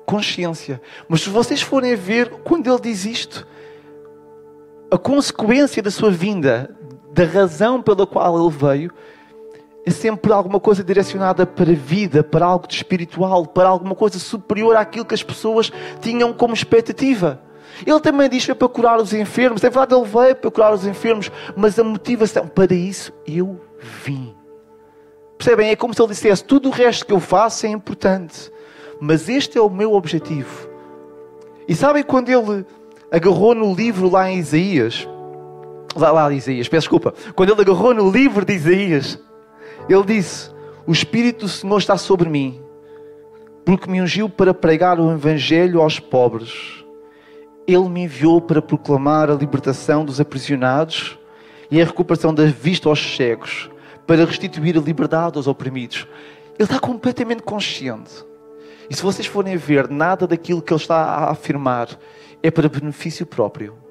Consciência. 0.03 0.81
Mas 1.07 1.21
se 1.21 1.29
vocês 1.29 1.61
forem 1.61 1.95
ver, 1.95 2.27
quando 2.43 2.67
ele 2.67 2.81
diz 2.81 3.05
isto, 3.05 3.47
a 4.89 4.97
consequência 4.97 5.83
da 5.83 5.91
sua 5.91 6.09
vinda, 6.09 6.75
da 7.11 7.23
razão 7.23 7.83
pela 7.83 8.07
qual 8.07 8.41
ele 8.41 8.49
veio, 8.49 8.91
é 9.85 9.91
sempre 9.91 10.33
alguma 10.33 10.59
coisa 10.59 10.83
direcionada 10.83 11.45
para 11.45 11.69
a 11.69 11.75
vida, 11.75 12.23
para 12.23 12.47
algo 12.47 12.67
de 12.67 12.77
espiritual, 12.77 13.45
para 13.45 13.69
alguma 13.69 13.93
coisa 13.93 14.17
superior 14.17 14.75
àquilo 14.75 15.05
que 15.05 15.13
as 15.13 15.21
pessoas 15.21 15.71
tinham 16.01 16.33
como 16.33 16.55
expectativa. 16.55 17.43
Ele 17.85 17.99
também 17.99 18.27
diz 18.27 18.43
que 18.43 18.55
para 18.55 18.67
curar 18.67 18.99
os 18.99 19.13
enfermos. 19.13 19.63
É 19.63 19.69
verdade, 19.69 19.93
ele 19.93 20.09
veio 20.09 20.35
para 20.35 20.49
curar 20.49 20.73
os 20.73 20.83
enfermos, 20.83 21.31
mas 21.55 21.77
a 21.77 21.83
motivação 21.83 22.47
para 22.47 22.73
isso 22.73 23.13
eu 23.27 23.61
vim. 24.03 24.33
Percebem? 25.43 25.71
É 25.71 25.75
como 25.75 25.93
se 25.93 26.01
ele 26.01 26.09
dissesse: 26.09 26.41
tudo 26.41 26.69
o 26.69 26.71
resto 26.71 27.05
que 27.05 27.11
eu 27.11 27.19
faço 27.19 27.65
é 27.65 27.69
importante, 27.69 28.49
mas 28.97 29.27
este 29.27 29.57
é 29.57 29.61
o 29.61 29.69
meu 29.69 29.93
objetivo. 29.93 30.69
E 31.67 31.75
sabem 31.75 32.01
quando 32.01 32.29
ele 32.29 32.65
agarrou 33.11 33.53
no 33.53 33.73
livro 33.73 34.09
lá 34.09 34.31
em 34.31 34.37
Isaías? 34.37 35.05
lá, 35.95 36.11
lá 36.11 36.33
Isaías, 36.33 36.69
peço 36.69 36.85
desculpa, 36.85 37.13
quando 37.35 37.51
ele 37.51 37.61
agarrou 37.61 37.93
no 37.93 38.09
livro 38.09 38.45
de 38.45 38.53
Isaías, 38.53 39.19
ele 39.89 40.03
disse: 40.05 40.49
O 40.87 40.93
Espírito 40.93 41.41
do 41.41 41.49
Senhor 41.49 41.77
está 41.77 41.97
sobre 41.97 42.29
mim, 42.29 42.61
porque 43.65 43.91
me 43.91 44.01
ungiu 44.01 44.29
para 44.29 44.53
pregar 44.53 44.97
o 44.97 45.11
Evangelho 45.11 45.81
aos 45.81 45.99
pobres. 45.99 46.85
Ele 47.67 47.89
me 47.89 48.03
enviou 48.03 48.39
para 48.39 48.61
proclamar 48.61 49.29
a 49.29 49.35
libertação 49.35 50.05
dos 50.05 50.21
aprisionados 50.21 51.19
e 51.69 51.81
a 51.81 51.85
recuperação 51.85 52.33
da 52.33 52.45
vista 52.45 52.87
aos 52.87 53.15
cegos, 53.15 53.69
para 54.05 54.25
restituir 54.25 54.77
a 54.77 54.81
liberdade 54.81 55.37
aos 55.37 55.47
oprimidos. 55.47 56.07
Ele 56.57 56.63
está 56.63 56.79
completamente 56.79 57.41
consciente. 57.41 58.25
E 58.89 58.95
se 58.95 59.01
vocês 59.01 59.25
forem 59.25 59.55
ver, 59.57 59.89
nada 59.89 60.27
daquilo 60.27 60.61
que 60.61 60.73
ele 60.73 60.81
está 60.81 60.97
a 60.97 61.31
afirmar 61.31 61.87
é 62.41 62.51
para 62.51 62.67
benefício 62.67 63.25
próprio 63.25 63.83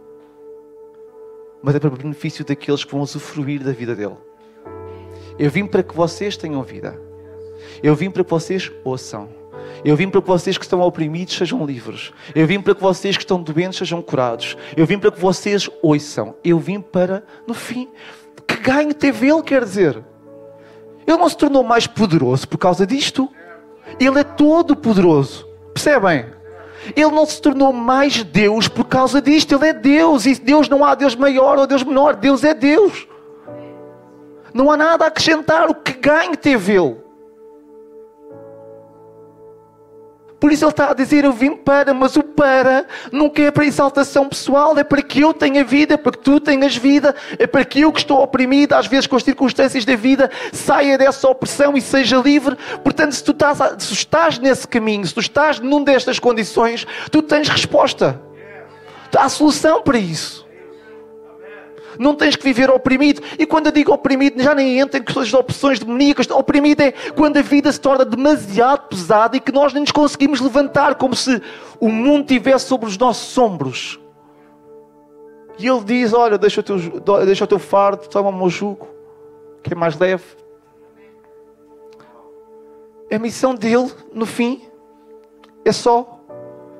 mas 1.62 1.76
é 1.76 1.78
para 1.78 1.90
benefício 1.90 2.44
daqueles 2.44 2.84
que 2.84 2.90
vão 2.90 3.02
usufruir 3.02 3.62
da 3.62 3.72
vida 3.72 3.94
dele. 3.94 4.16
Eu 5.38 5.50
vim 5.50 5.64
para 5.64 5.82
que 5.82 5.94
vocês 5.94 6.36
tenham 6.36 6.62
vida. 6.62 7.00
Eu 7.82 7.94
vim 7.94 8.10
para 8.10 8.24
que 8.24 8.30
vocês 8.30 8.70
ouçam. 8.84 9.28
Eu 9.84 9.96
vim 9.96 10.10
para 10.10 10.20
que 10.20 10.26
vocês 10.26 10.58
que 10.58 10.64
estão 10.64 10.80
oprimidos 10.80 11.36
sejam 11.36 11.64
livres. 11.64 12.12
Eu 12.34 12.46
vim 12.46 12.60
para 12.60 12.74
que 12.74 12.82
vocês 12.82 13.16
que 13.16 13.22
estão 13.22 13.40
doentes 13.40 13.78
sejam 13.78 14.02
curados. 14.02 14.56
Eu 14.76 14.84
vim 14.84 14.98
para 14.98 15.10
que 15.10 15.20
vocês 15.20 15.70
ouçam. 15.80 16.34
Eu 16.44 16.58
vim 16.58 16.80
para, 16.80 17.24
no 17.46 17.54
fim, 17.54 17.88
que 18.56 18.62
ganhe 18.62 18.94
teve 18.94 19.28
ele, 19.28 19.42
quer 19.42 19.64
dizer. 19.64 20.02
Ele 21.06 21.16
não 21.16 21.28
se 21.28 21.36
tornou 21.36 21.62
mais 21.62 21.86
poderoso 21.86 22.46
por 22.46 22.58
causa 22.58 22.86
disto. 22.86 23.28
Ele 23.98 24.20
é 24.20 24.24
todo 24.24 24.76
poderoso. 24.76 25.46
Percebem? 25.74 26.26
Ele 26.96 27.10
não 27.10 27.26
se 27.26 27.40
tornou 27.40 27.72
mais 27.72 28.22
Deus 28.22 28.68
por 28.68 28.84
causa 28.84 29.20
disto. 29.20 29.54
Ele 29.54 29.68
é 29.68 29.72
Deus. 29.72 30.26
E 30.26 30.34
Deus 30.34 30.68
não 30.68 30.84
há 30.84 30.94
Deus 30.94 31.14
maior 31.14 31.58
ou 31.58 31.66
Deus 31.66 31.82
menor. 31.82 32.14
Deus 32.14 32.44
é 32.44 32.54
Deus. 32.54 33.06
Não 34.54 34.70
há 34.70 34.76
nada 34.76 35.04
a 35.04 35.08
acrescentar. 35.08 35.68
O 35.68 35.74
que 35.74 35.92
ganho 35.92 36.36
teve 36.36 36.72
Ele? 36.72 37.01
Por 40.42 40.50
isso 40.50 40.64
ele 40.64 40.72
está 40.72 40.90
a 40.90 40.94
dizer: 40.94 41.24
Eu 41.24 41.32
vim 41.32 41.54
para, 41.54 41.94
mas 41.94 42.16
o 42.16 42.22
para 42.24 42.84
nunca 43.12 43.40
é 43.40 43.48
para 43.52 43.64
exaltação 43.64 44.28
pessoal, 44.28 44.76
é 44.76 44.82
para 44.82 45.00
que 45.00 45.20
eu 45.20 45.32
tenha 45.32 45.62
vida, 45.62 45.96
para 45.96 46.10
que 46.10 46.18
tu 46.18 46.40
tenhas 46.40 46.76
vida, 46.76 47.14
é 47.38 47.46
para 47.46 47.64
que 47.64 47.82
eu 47.82 47.92
que 47.92 48.00
estou 48.00 48.20
oprimido, 48.20 48.72
às 48.72 48.88
vezes 48.88 49.06
com 49.06 49.14
as 49.14 49.22
circunstâncias 49.22 49.84
da 49.84 49.94
vida, 49.94 50.28
saia 50.52 50.98
dessa 50.98 51.28
opressão 51.28 51.76
e 51.76 51.80
seja 51.80 52.16
livre. 52.16 52.56
Portanto, 52.82 53.12
se 53.12 53.22
tu 53.22 53.30
estás, 53.30 53.58
se 53.78 53.92
estás 53.92 54.40
nesse 54.40 54.66
caminho, 54.66 55.06
se 55.06 55.14
tu 55.14 55.20
estás 55.20 55.60
num 55.60 55.84
destas 55.84 56.18
condições, 56.18 56.88
tu 57.12 57.22
tens 57.22 57.48
resposta. 57.48 58.20
Há 59.16 59.28
solução 59.28 59.80
para 59.80 59.98
isso. 59.98 60.44
Não 61.98 62.14
tens 62.14 62.36
que 62.36 62.44
viver 62.44 62.70
oprimido. 62.70 63.22
E 63.38 63.46
quando 63.46 63.66
eu 63.66 63.72
digo 63.72 63.92
oprimido, 63.92 64.42
já 64.42 64.54
nem 64.54 64.78
entra 64.78 64.98
em 64.98 65.02
questões 65.02 65.28
de 65.28 65.36
opções 65.36 65.78
demoníacas. 65.78 66.28
Oprimido 66.30 66.80
é 66.80 66.92
quando 67.16 67.36
a 67.36 67.42
vida 67.42 67.70
se 67.70 67.80
torna 67.80 68.04
demasiado 68.04 68.88
pesada 68.88 69.36
e 69.36 69.40
que 69.40 69.52
nós 69.52 69.72
nem 69.72 69.82
nos 69.82 69.92
conseguimos 69.92 70.40
levantar, 70.40 70.94
como 70.94 71.14
se 71.14 71.40
o 71.80 71.88
mundo 71.88 72.22
estivesse 72.22 72.66
sobre 72.66 72.88
os 72.88 72.96
nossos 72.96 73.36
ombros. 73.36 74.00
E 75.58 75.66
ele 75.66 75.84
diz: 75.84 76.12
Olha, 76.12 76.38
deixa 76.38 76.60
o 76.60 76.62
teu, 76.62 76.78
deixa 77.24 77.44
o 77.44 77.48
teu 77.48 77.58
fardo, 77.58 78.08
toma 78.08 78.30
o 78.30 78.36
meu 78.36 78.48
jugo, 78.48 78.88
que 79.62 79.72
é 79.72 79.76
mais 79.76 79.98
leve. 79.98 80.24
A 83.12 83.18
missão 83.18 83.54
dele, 83.54 83.92
no 84.14 84.24
fim, 84.24 84.62
é 85.64 85.72
só 85.72 86.20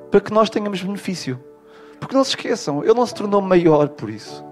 para 0.09 0.19
que 0.19 0.33
nós 0.33 0.49
tenhamos 0.49 0.81
benefício. 0.81 1.39
Porque 1.99 2.15
não 2.15 2.23
se 2.23 2.31
esqueçam, 2.31 2.83
ele 2.83 2.93
não 2.93 3.05
se 3.05 3.13
tornou 3.13 3.39
maior 3.41 3.87
por 3.89 4.09
isso. 4.09 4.43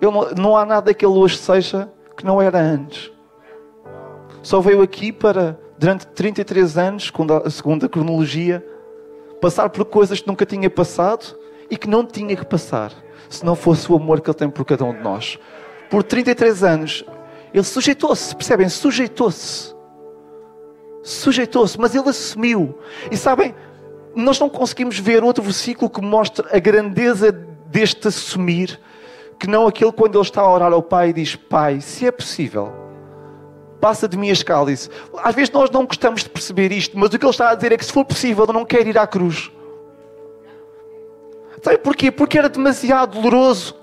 Não, 0.00 0.30
não 0.36 0.56
há 0.56 0.64
nada 0.64 0.94
que 0.94 1.04
ele 1.04 1.14
hoje 1.14 1.36
seja 1.36 1.90
que 2.16 2.24
não 2.24 2.40
era 2.40 2.58
antes. 2.58 3.10
Só 4.42 4.60
veio 4.60 4.82
aqui 4.82 5.12
para, 5.12 5.58
durante 5.78 6.06
33 6.06 6.78
anos, 6.78 7.12
segundo 7.50 7.86
a, 7.86 7.88
cronologia, 7.88 8.64
passar 9.40 9.68
por 9.70 9.84
coisas 9.84 10.20
que 10.20 10.26
nunca 10.26 10.46
tinha 10.46 10.70
passado 10.70 11.36
e 11.70 11.76
que 11.76 11.88
não 11.88 12.04
tinha 12.04 12.34
que 12.34 12.44
passar, 12.44 12.92
se 13.28 13.44
não 13.44 13.54
fosse 13.54 13.90
o 13.90 13.96
amor 13.96 14.20
que 14.20 14.30
ele 14.30 14.36
tem 14.36 14.50
por 14.50 14.64
cada 14.64 14.84
um 14.84 14.92
de 14.92 15.00
nós. 15.00 15.38
Por 15.90 16.02
33 16.02 16.64
anos, 16.64 17.04
ele 17.52 17.64
sujeitou-se, 17.64 18.34
percebem? 18.34 18.68
Sujeitou-se. 18.68 19.74
Sujeitou-se, 21.02 21.78
mas 21.78 21.94
ele 21.94 22.08
assumiu. 22.08 22.78
E 23.10 23.16
sabem, 23.16 23.54
nós 24.14 24.38
não 24.38 24.48
conseguimos 24.48 24.98
ver 24.98 25.22
outro 25.22 25.42
versículo 25.42 25.88
que 25.88 26.00
mostre 26.00 26.46
a 26.50 26.58
grandeza 26.58 27.32
deste 27.32 28.08
assumir 28.08 28.80
que 29.38 29.46
não 29.46 29.66
aquele 29.66 29.92
quando 29.92 30.16
ele 30.16 30.24
está 30.24 30.42
a 30.42 30.52
orar 30.52 30.72
ao 30.72 30.82
Pai 30.82 31.10
e 31.10 31.12
diz: 31.12 31.36
Pai, 31.36 31.80
se 31.80 32.06
é 32.06 32.10
possível, 32.10 32.72
passa 33.80 34.08
de 34.08 34.16
mim 34.16 34.30
as 34.30 34.42
cálice. 34.42 34.90
Às 35.16 35.34
vezes 35.34 35.50
nós 35.50 35.70
não 35.70 35.86
gostamos 35.86 36.22
de 36.22 36.28
perceber 36.30 36.72
isto, 36.72 36.98
mas 36.98 37.12
o 37.12 37.18
que 37.18 37.24
ele 37.24 37.30
está 37.30 37.50
a 37.50 37.54
dizer 37.54 37.72
é 37.72 37.76
que 37.76 37.84
se 37.84 37.92
for 37.92 38.04
possível, 38.04 38.44
eu 38.46 38.52
não 38.52 38.64
quero 38.64 38.88
ir 38.88 38.98
à 38.98 39.06
cruz. 39.06 39.50
Sabe 41.62 41.78
porquê? 41.78 42.10
Porque 42.10 42.38
era 42.38 42.48
demasiado 42.48 43.20
doloroso. 43.20 43.76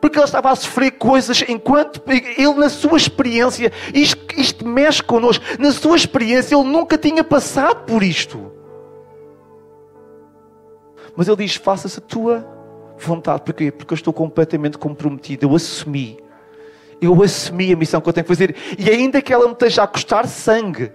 Porque 0.00 0.18
ele 0.18 0.24
estava 0.24 0.50
a 0.50 0.56
sofrer 0.56 0.90
coisas 0.92 1.42
enquanto 1.48 2.02
ele, 2.06 2.52
na 2.54 2.68
sua 2.68 2.98
experiência, 2.98 3.72
isto, 3.94 4.18
isto 4.38 4.66
mexe 4.66 5.02
connosco, 5.02 5.42
na 5.58 5.72
sua 5.72 5.96
experiência, 5.96 6.54
ele 6.54 6.64
nunca 6.64 6.98
tinha 6.98 7.24
passado 7.24 7.86
por 7.86 8.02
isto. 8.02 8.52
Mas 11.16 11.26
ele 11.26 11.38
diz: 11.38 11.54
Faça-se 11.54 11.98
a 11.98 12.02
tua 12.02 12.53
vontade. 12.98 13.42
Porquê? 13.42 13.70
Porque 13.70 13.92
eu 13.92 13.96
estou 13.96 14.12
completamente 14.12 14.78
comprometido. 14.78 15.46
Eu 15.46 15.54
assumi. 15.54 16.18
Eu 17.00 17.22
assumi 17.22 17.72
a 17.72 17.76
missão 17.76 18.00
que 18.00 18.08
eu 18.08 18.12
tenho 18.12 18.24
que 18.24 18.28
fazer. 18.28 18.56
E 18.78 18.88
ainda 18.88 19.20
que 19.20 19.32
ela 19.32 19.46
me 19.46 19.52
esteja 19.52 19.82
a 19.82 19.86
custar 19.86 20.26
sangue, 20.26 20.92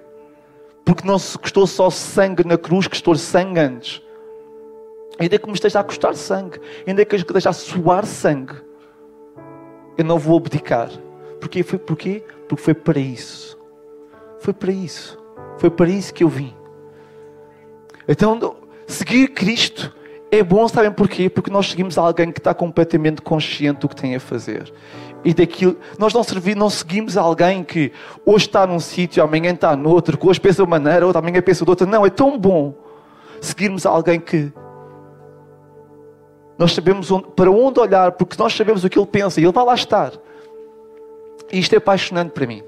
porque 0.83 1.07
não 1.07 1.19
se 1.19 1.37
custou 1.37 1.67
só 1.67 1.89
sangue 1.89 2.45
na 2.45 2.57
cruz, 2.57 2.87
custou 2.87 3.15
sangue 3.15 3.59
antes. 3.59 4.01
ainda 5.19 5.37
que 5.37 5.47
me 5.47 5.53
esteja 5.53 5.81
a 5.81 5.83
custar 5.83 6.15
sangue, 6.15 6.59
ainda 6.87 7.03
que 7.03 7.15
esteja 7.15 7.49
a 7.49 7.53
suar 7.53 8.05
sangue, 8.05 8.55
eu 9.97 10.05
não 10.05 10.17
vou 10.17 10.37
abdicar. 10.37 10.89
Porquê? 11.41 11.61
Foi 11.61 11.77
porquê? 11.77 12.23
Porque 12.47 12.63
foi 12.63 12.73
para 12.73 12.99
isso. 12.99 13.59
Foi 14.39 14.53
para 14.53 14.71
isso. 14.71 15.19
Foi 15.57 15.69
para 15.69 15.89
isso 15.89 16.13
que 16.13 16.23
eu 16.23 16.29
vim. 16.29 16.55
Então, 18.07 18.55
seguir 18.87 19.27
Cristo 19.27 19.93
é 20.31 20.43
bom, 20.43 20.67
sabem 20.67 20.91
porquê? 20.91 21.29
Porque 21.29 21.49
nós 21.49 21.69
seguimos 21.69 21.97
alguém 21.97 22.31
que 22.31 22.39
está 22.39 22.53
completamente 22.53 23.21
consciente 23.21 23.79
do 23.79 23.89
que 23.89 23.95
tem 23.95 24.15
a 24.15 24.19
fazer. 24.19 24.71
E 25.23 25.33
daquilo, 25.33 25.75
nós 25.97 26.13
não, 26.13 26.23
servi, 26.23 26.55
não 26.55 26.69
seguimos 26.69 27.17
alguém 27.17 27.63
que 27.63 27.91
hoje 28.25 28.45
está 28.45 28.65
num 28.65 28.79
sítio, 28.79 29.23
amanhã 29.23 29.51
está 29.51 29.75
noutro, 29.75 30.17
que 30.17 30.27
hoje 30.27 30.39
pensa 30.39 30.57
de 30.57 30.61
uma 30.61 30.79
maneira, 30.79 31.05
outra 31.05 31.19
amanhã 31.19 31.41
pensa 31.41 31.65
de 31.65 31.69
outra. 31.69 31.85
Não, 31.85 32.05
é 32.05 32.09
tão 32.09 32.37
bom 32.37 32.73
seguirmos 33.41 33.85
alguém 33.85 34.19
que 34.19 34.51
nós 36.57 36.73
sabemos 36.73 37.09
onde, 37.09 37.27
para 37.31 37.49
onde 37.49 37.79
olhar, 37.79 38.11
porque 38.11 38.35
nós 38.37 38.53
sabemos 38.53 38.83
o 38.83 38.89
que 38.89 38.99
ele 38.99 39.07
pensa 39.07 39.39
e 39.39 39.43
ele 39.43 39.51
vai 39.51 39.65
lá 39.65 39.73
estar. 39.73 40.11
E 41.51 41.57
isto 41.57 41.73
é 41.73 41.77
apaixonante 41.77 42.31
para 42.31 42.45
mim. 42.45 42.61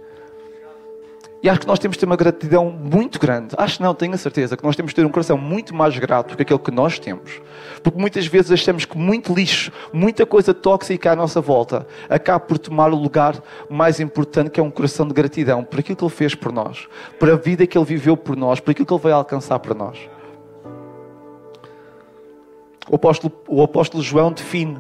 E 1.44 1.50
acho 1.50 1.62
que 1.62 1.68
nós 1.68 1.80
temos 1.80 1.98
de 1.98 2.02
ter 2.02 2.06
uma 2.06 2.16
gratidão 2.16 2.70
muito 2.70 3.20
grande. 3.20 3.56
Acho 3.58 3.82
não, 3.82 3.96
tenho 3.96 4.14
a 4.14 4.18
certeza 4.18 4.56
que 4.56 4.64
nós 4.64 4.76
temos 4.76 4.92
de 4.92 4.96
ter 4.96 5.06
um 5.06 5.10
coração 5.10 5.40
muito 5.40 5.74
mais 5.74 5.98
grato 5.98 6.36
que 6.36 6.44
aquele 6.44 6.60
que 6.60 6.70
nós 6.70 7.00
temos. 7.00 7.42
Porque 7.82 8.00
muitas 8.00 8.28
vezes 8.28 8.52
achamos 8.52 8.86
que 8.86 8.96
muito 8.96 9.34
lixo, 9.34 9.72
muita 9.92 10.24
coisa 10.24 10.54
tóxica 10.54 11.12
à 11.12 11.16
nossa 11.16 11.42
volta, 11.42 11.88
acaba 12.08 12.40
por 12.40 12.60
tomar 12.60 12.94
o 12.94 12.96
lugar 12.96 13.42
mais 13.68 14.00
importante, 14.00 14.52
que 14.52 14.60
é 14.60 14.64
um 14.64 14.70
coração 14.70 15.08
de 15.08 15.16
gratidão 15.16 15.64
por 15.64 15.80
aquilo 15.80 15.96
que 15.96 16.04
Ele 16.04 16.12
fez 16.12 16.36
por 16.36 16.52
nós, 16.52 16.88
por 17.20 17.32
a 17.32 17.36
vida 17.36 17.66
que 17.66 17.76
Ele 17.76 17.86
viveu 17.86 18.16
por 18.16 18.36
nós, 18.36 18.60
por 18.60 18.70
aquilo 18.70 18.86
que 18.86 18.94
Ele 18.94 19.02
veio 19.02 19.16
alcançar 19.16 19.58
para 19.58 19.74
nós. 19.74 19.98
O 22.88 22.96
apóstolo, 22.98 23.34
o 23.48 23.64
apóstolo 23.64 24.04
João 24.04 24.32
define 24.32 24.80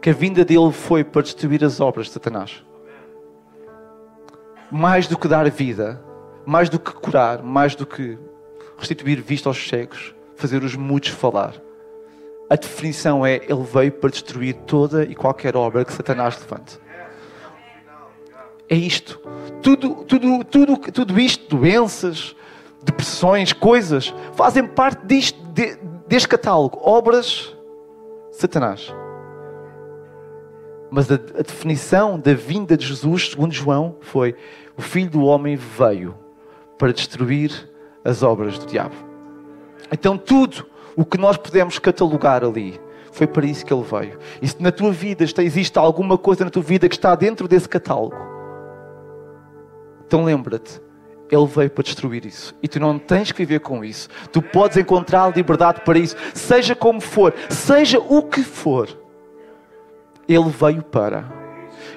que 0.00 0.10
a 0.10 0.12
vinda 0.12 0.44
dele 0.44 0.72
foi 0.72 1.04
para 1.04 1.22
destruir 1.22 1.62
as 1.64 1.80
obras 1.80 2.06
de 2.06 2.12
Satanás 2.12 2.60
mais 4.72 5.06
do 5.06 5.18
que 5.18 5.28
dar 5.28 5.48
vida, 5.50 6.02
mais 6.46 6.70
do 6.70 6.78
que 6.80 6.92
curar, 6.92 7.42
mais 7.42 7.74
do 7.74 7.84
que 7.84 8.18
restituir 8.78 9.20
vista 9.20 9.50
aos 9.50 9.68
cegos, 9.68 10.14
fazer 10.34 10.64
os 10.64 10.74
mudos 10.74 11.10
falar. 11.10 11.54
A 12.48 12.56
definição 12.56 13.24
é: 13.24 13.36
Ele 13.36 13.62
veio 13.62 13.92
para 13.92 14.08
destruir 14.08 14.54
toda 14.66 15.04
e 15.04 15.14
qualquer 15.14 15.54
obra 15.56 15.84
que 15.84 15.92
Satanás 15.92 16.40
levante. 16.40 16.80
É 18.66 18.74
isto. 18.74 19.20
Tudo, 19.62 20.04
tudo, 20.04 20.42
tudo, 20.44 20.76
tudo 20.90 21.20
isto, 21.20 21.54
doenças, 21.54 22.34
depressões, 22.82 23.52
coisas, 23.52 24.14
fazem 24.32 24.66
parte 24.66 25.06
disto, 25.06 25.38
de, 25.48 25.76
deste 26.08 26.28
catálogo. 26.28 26.80
Obras, 26.82 27.54
Satanás. 28.30 28.90
Mas 30.90 31.10
a, 31.10 31.14
a 31.14 31.42
definição 31.42 32.18
da 32.18 32.34
vinda 32.34 32.76
de 32.76 32.86
Jesus, 32.86 33.30
segundo 33.30 33.52
João, 33.52 33.96
foi: 34.00 34.34
o 34.76 34.82
Filho 34.82 35.10
do 35.10 35.24
Homem 35.24 35.56
veio 35.56 36.14
para 36.78 36.92
destruir 36.92 37.70
as 38.04 38.22
obras 38.22 38.58
do 38.58 38.66
diabo. 38.66 38.94
Então, 39.92 40.16
tudo 40.16 40.66
o 40.96 41.04
que 41.04 41.18
nós 41.18 41.36
podemos 41.36 41.78
catalogar 41.78 42.44
ali 42.44 42.80
foi 43.12 43.26
para 43.26 43.46
isso 43.46 43.64
que 43.64 43.72
ele 43.72 43.82
veio. 43.84 44.18
E 44.40 44.48
se 44.48 44.60
na 44.62 44.72
tua 44.72 44.90
vida 44.90 45.24
existe 45.24 45.78
alguma 45.78 46.16
coisa 46.16 46.44
na 46.44 46.50
tua 46.50 46.62
vida 46.62 46.88
que 46.88 46.94
está 46.94 47.14
dentro 47.14 47.46
desse 47.46 47.68
catálogo, 47.68 48.16
então 50.06 50.24
lembra-te, 50.24 50.80
ele 51.30 51.46
veio 51.46 51.70
para 51.70 51.84
destruir 51.84 52.26
isso. 52.26 52.54
E 52.62 52.68
tu 52.68 52.78
não 52.78 52.98
tens 52.98 53.32
que 53.32 53.38
viver 53.38 53.60
com 53.60 53.82
isso. 53.82 54.08
Tu 54.30 54.42
podes 54.42 54.76
encontrar 54.76 55.34
liberdade 55.34 55.80
para 55.82 55.98
isso, 55.98 56.16
seja 56.34 56.74
como 56.74 57.00
for, 57.00 57.32
seja 57.48 57.98
o 57.98 58.22
que 58.22 58.42
for. 58.42 58.88
Ele 60.28 60.50
veio 60.50 60.82
para. 60.82 61.41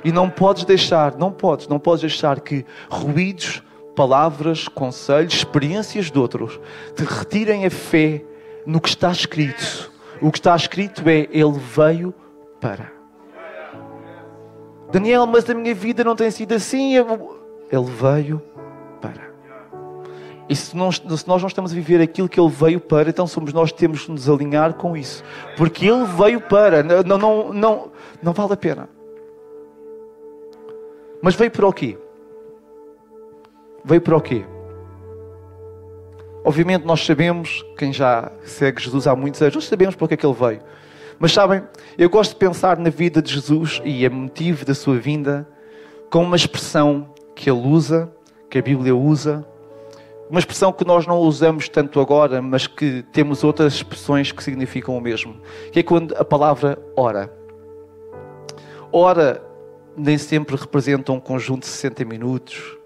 E 0.06 0.12
não 0.12 0.30
podes 0.30 0.66
deixar, 0.66 1.18
não 1.18 1.32
podes, 1.32 1.68
não 1.68 1.80
podes 1.80 2.02
deixar 2.02 2.40
que 2.40 2.64
ruídos, 2.88 3.64
palavras, 3.96 4.68
conselhos, 4.68 5.34
experiências 5.34 6.12
de 6.12 6.20
outros 6.20 6.60
te 6.96 7.04
retirem 7.04 7.66
a 7.66 7.72
fé 7.72 8.24
no 8.68 8.80
que 8.80 8.90
está 8.90 9.12
escrito. 9.12 9.92
O 10.22 10.32
que 10.32 10.38
está 10.38 10.56
escrito 10.56 11.02
é: 11.10 11.28
Ele 11.32 11.58
veio 11.58 12.14
para. 12.62 12.94
Daniel, 14.92 15.26
mas 15.26 15.50
a 15.50 15.56
minha 15.56 15.74
vida 15.74 16.04
não 16.04 16.16
tem 16.16 16.30
sido 16.30 16.54
assim. 16.54 16.96
Ele 16.96 17.92
veio 18.00 18.40
para. 19.02 19.34
E 20.48 20.56
se 20.56 20.78
nós, 20.78 21.02
não 21.26 21.36
estamos 21.38 21.72
a 21.72 21.76
viver 21.76 22.00
aquilo 22.00 22.30
que 22.30 22.40
Ele 22.40 22.50
veio 22.50 22.80
para, 22.80 23.10
então 23.10 23.26
somos 23.26 23.52
nós 23.52 23.72
que 23.72 23.80
temos 23.80 24.06
que 24.06 24.12
nos 24.12 24.30
alinhar 24.30 24.76
com 24.76 24.96
isso. 24.96 25.24
Porque 25.58 25.88
Ele 25.88 26.06
veio 26.06 26.40
para. 26.42 26.84
Não, 26.84 27.18
não, 27.18 27.52
não, 27.52 27.92
não 28.22 28.34
vale 28.34 28.54
a 28.54 28.58
pena. 28.58 28.95
Mas 31.22 31.36
veio 31.36 31.52
para 31.52 31.68
o 31.68 31.74
quê? 31.74 31.98
Veio 33.84 34.02
para 34.02 34.18
o 34.18 34.22
quê? 34.22 34.46
Obviamente 36.44 36.86
nós 36.86 37.04
sabemos, 37.04 37.66
quem 37.78 37.92
já 37.92 38.32
segue 38.44 38.82
Jesus 38.82 39.08
há 39.08 39.16
muitos 39.16 39.42
anos, 39.42 39.56
nós 39.56 39.66
sabemos 39.66 39.96
para 39.96 40.08
que 40.08 40.14
é 40.14 40.18
que 40.18 40.26
ele 40.26 40.36
veio. 40.36 40.62
Mas 41.18 41.32
sabem, 41.32 41.64
eu 41.98 42.10
gosto 42.10 42.34
de 42.34 42.38
pensar 42.38 42.78
na 42.78 42.90
vida 42.90 43.22
de 43.22 43.34
Jesus 43.34 43.82
e 43.84 44.06
a 44.06 44.10
motivo 44.10 44.66
da 44.66 44.76
sua 44.76 44.98
vinda 44.98 45.48
com 46.12 46.22
uma 46.22 46.36
expressão 46.36 47.10
que 47.34 47.50
ele 47.50 47.62
usa, 47.68 48.12
que 48.50 48.60
a 48.60 48.62
Bíblia 48.62 48.96
usa, 48.96 49.46
uma 50.30 50.40
expressão 50.40 50.72
que 50.72 50.86
nós 50.86 51.06
não 51.06 51.20
usamos 51.20 51.70
tanto 51.70 52.00
agora, 52.00 52.42
mas 52.42 52.68
que 52.68 53.04
temos 53.12 53.44
outras 53.44 53.74
expressões 53.74 54.32
que 54.32 54.44
significam 54.44 54.98
o 54.98 55.02
mesmo, 55.02 55.40
que 55.72 55.80
é 55.80 55.84
quando 55.84 56.16
a 56.16 56.26
palavra 56.26 56.78
ora. 56.96 57.32
Ora 58.92 59.42
nem 59.98 60.18
sempre 60.18 60.56
representam 60.56 61.16
um 61.16 61.20
conjunto 61.20 61.62
de 61.62 61.68
60 61.68 62.06
minutos, 62.06 62.78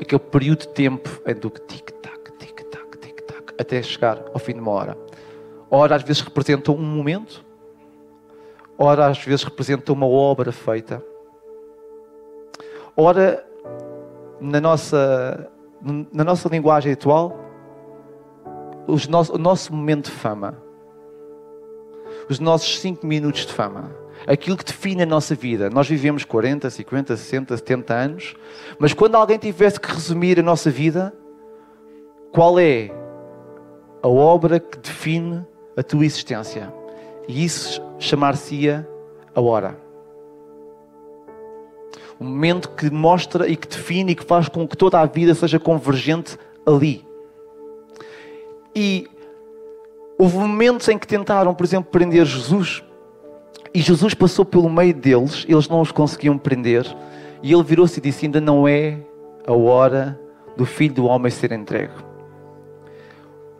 aquele 0.00 0.20
período 0.20 0.60
de 0.60 0.68
tempo 0.68 1.10
em 1.26 1.34
do 1.34 1.50
que 1.50 1.60
tic-tac, 1.62 2.32
tic-tac, 2.38 2.98
tic-tac, 2.98 3.54
até 3.58 3.82
chegar 3.82 4.22
ao 4.32 4.38
fim 4.38 4.54
de 4.54 4.60
uma 4.60 4.70
hora. 4.70 4.96
Ora, 5.68 5.96
às 5.96 6.02
vezes 6.02 6.22
representam 6.22 6.74
um 6.74 6.82
momento, 6.82 7.44
ora, 8.78 9.06
às 9.06 9.18
vezes 9.18 9.44
representam 9.44 9.94
uma 9.94 10.06
obra 10.06 10.52
feita. 10.52 11.04
Ora, 12.96 13.44
na 14.40 14.60
nossa, 14.60 15.50
na 16.12 16.24
nossa 16.24 16.48
linguagem 16.48 16.92
atual, 16.92 17.38
o 18.86 19.38
nosso 19.38 19.74
momento 19.74 20.06
de 20.06 20.12
fama, 20.12 20.56
os 22.28 22.38
nossos 22.38 22.80
5 22.80 23.06
minutos 23.06 23.46
de 23.46 23.52
fama 23.52 23.90
aquilo 24.26 24.56
que 24.56 24.64
define 24.64 25.02
a 25.02 25.06
nossa 25.06 25.34
vida. 25.34 25.70
Nós 25.70 25.88
vivemos 25.88 26.24
40, 26.24 26.68
50, 26.68 27.16
60, 27.16 27.56
70 27.56 27.94
anos, 27.94 28.34
mas 28.78 28.92
quando 28.92 29.14
alguém 29.14 29.38
tivesse 29.38 29.80
que 29.80 29.90
resumir 29.90 30.38
a 30.38 30.42
nossa 30.42 30.70
vida, 30.70 31.12
qual 32.32 32.58
é 32.58 32.90
a 34.02 34.08
obra 34.08 34.60
que 34.60 34.78
define 34.78 35.44
a 35.76 35.82
tua 35.82 36.04
existência? 36.04 36.72
E 37.26 37.44
isso 37.44 37.82
chamar-se-ia 37.98 38.88
a 39.34 39.40
hora. 39.40 39.78
O 42.18 42.24
momento 42.24 42.70
que 42.70 42.90
mostra 42.90 43.48
e 43.48 43.56
que 43.56 43.66
define 43.66 44.12
e 44.12 44.14
que 44.14 44.24
faz 44.24 44.48
com 44.48 44.68
que 44.68 44.76
toda 44.76 45.00
a 45.00 45.06
vida 45.06 45.34
seja 45.34 45.58
convergente 45.58 46.38
ali. 46.66 47.04
E 48.74 49.08
houve 50.18 50.36
momentos 50.36 50.86
em 50.88 50.98
que 50.98 51.06
tentaram, 51.06 51.54
por 51.54 51.64
exemplo, 51.64 51.90
prender 51.90 52.26
Jesus 52.26 52.84
e 53.72 53.80
Jesus 53.80 54.14
passou 54.14 54.44
pelo 54.44 54.68
meio 54.68 54.92
deles, 54.92 55.46
eles 55.48 55.68
não 55.68 55.80
os 55.80 55.92
conseguiam 55.92 56.36
prender, 56.36 56.84
e 57.42 57.52
ele 57.52 57.62
virou-se 57.62 57.98
e 57.98 58.02
disse: 58.02 58.26
Ainda 58.26 58.40
não 58.40 58.66
é 58.66 58.98
a 59.46 59.52
hora 59.52 60.18
do 60.56 60.66
filho 60.66 60.94
do 60.94 61.06
homem 61.06 61.30
ser 61.30 61.52
entregue. 61.52 61.94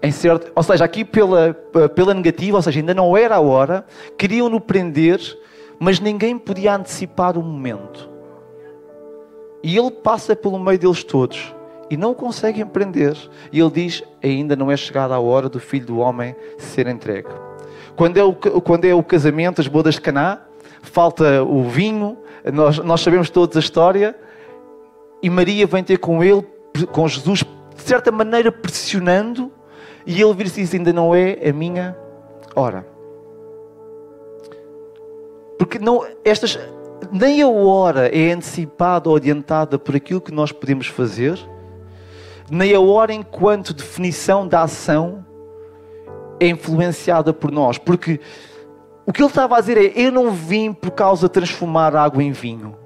Em 0.02 0.10
certo, 0.10 0.50
ou 0.54 0.62
seja, 0.62 0.84
aqui 0.84 1.04
pela, 1.04 1.54
pela 1.94 2.14
negativa, 2.14 2.56
ou 2.56 2.62
seja, 2.62 2.80
ainda 2.80 2.94
não 2.94 3.16
era 3.16 3.36
a 3.36 3.40
hora, 3.40 3.84
queriam-no 4.16 4.60
prender, 4.60 5.20
mas 5.78 6.00
ninguém 6.00 6.38
podia 6.38 6.74
antecipar 6.74 7.38
o 7.38 7.42
momento. 7.42 8.08
E 9.62 9.76
ele 9.76 9.90
passa 9.90 10.34
pelo 10.34 10.58
meio 10.58 10.78
deles 10.78 11.04
todos 11.04 11.54
e 11.90 11.96
não 11.96 12.14
conseguem 12.14 12.66
prender. 12.66 13.16
E 13.52 13.60
ele 13.60 13.70
diz: 13.70 14.02
Ainda 14.22 14.56
não 14.56 14.70
é 14.70 14.76
chegada 14.76 15.14
a 15.14 15.20
hora 15.20 15.48
do 15.48 15.60
filho 15.60 15.86
do 15.86 15.98
homem 15.98 16.34
ser 16.58 16.86
entregue. 16.86 17.28
Quando 18.00 18.16
é 18.16 18.24
o, 18.24 18.32
quando 18.32 18.86
é 18.86 18.94
o 18.94 19.02
casamento, 19.04 19.60
as 19.60 19.68
bodas 19.68 19.96
de 19.96 20.00
Caná, 20.00 20.40
falta 20.80 21.42
o 21.42 21.64
vinho, 21.64 22.16
nós, 22.50 22.78
nós 22.78 23.02
sabemos 23.02 23.28
todos 23.28 23.54
a 23.58 23.60
história, 23.60 24.16
e 25.22 25.28
Maria 25.28 25.66
vem 25.66 25.84
ter 25.84 25.98
com 25.98 26.24
ele, 26.24 26.42
com 26.92 27.06
Jesus, 27.06 27.44
de 27.76 27.82
certa 27.82 28.10
maneira 28.10 28.50
pressionando, 28.50 29.52
e 30.06 30.18
ele 30.18 30.32
vira-se 30.32 30.60
e 30.60 30.64
diz: 30.64 30.72
Ainda 30.72 30.94
não 30.94 31.14
é 31.14 31.46
a 31.46 31.52
minha 31.52 31.94
hora. 32.56 32.86
Porque 35.58 35.78
não, 35.78 36.02
estas, 36.24 36.58
nem 37.12 37.42
a 37.42 37.48
hora 37.48 38.08
é 38.08 38.32
antecipada 38.32 39.10
ou 39.10 39.16
adiantada 39.16 39.78
por 39.78 39.94
aquilo 39.94 40.22
que 40.22 40.32
nós 40.32 40.50
podemos 40.52 40.86
fazer, 40.86 41.38
nem 42.50 42.74
a 42.74 42.80
hora 42.80 43.12
enquanto 43.12 43.74
definição 43.74 44.48
da 44.48 44.62
ação 44.62 45.22
é 46.40 46.48
influenciada 46.48 47.32
por 47.32 47.52
nós. 47.52 47.78
Porque 47.78 48.18
o 49.06 49.12
que 49.12 49.20
ele 49.20 49.28
estava 49.28 49.56
a 49.56 49.60
dizer 49.60 49.76
é: 49.76 49.92
Eu 49.94 50.10
não 50.10 50.30
vim 50.30 50.72
por 50.72 50.90
causa 50.90 51.28
de 51.28 51.32
transformar 51.34 51.94
água 51.94 52.22
em 52.22 52.32
vinho. 52.32 52.76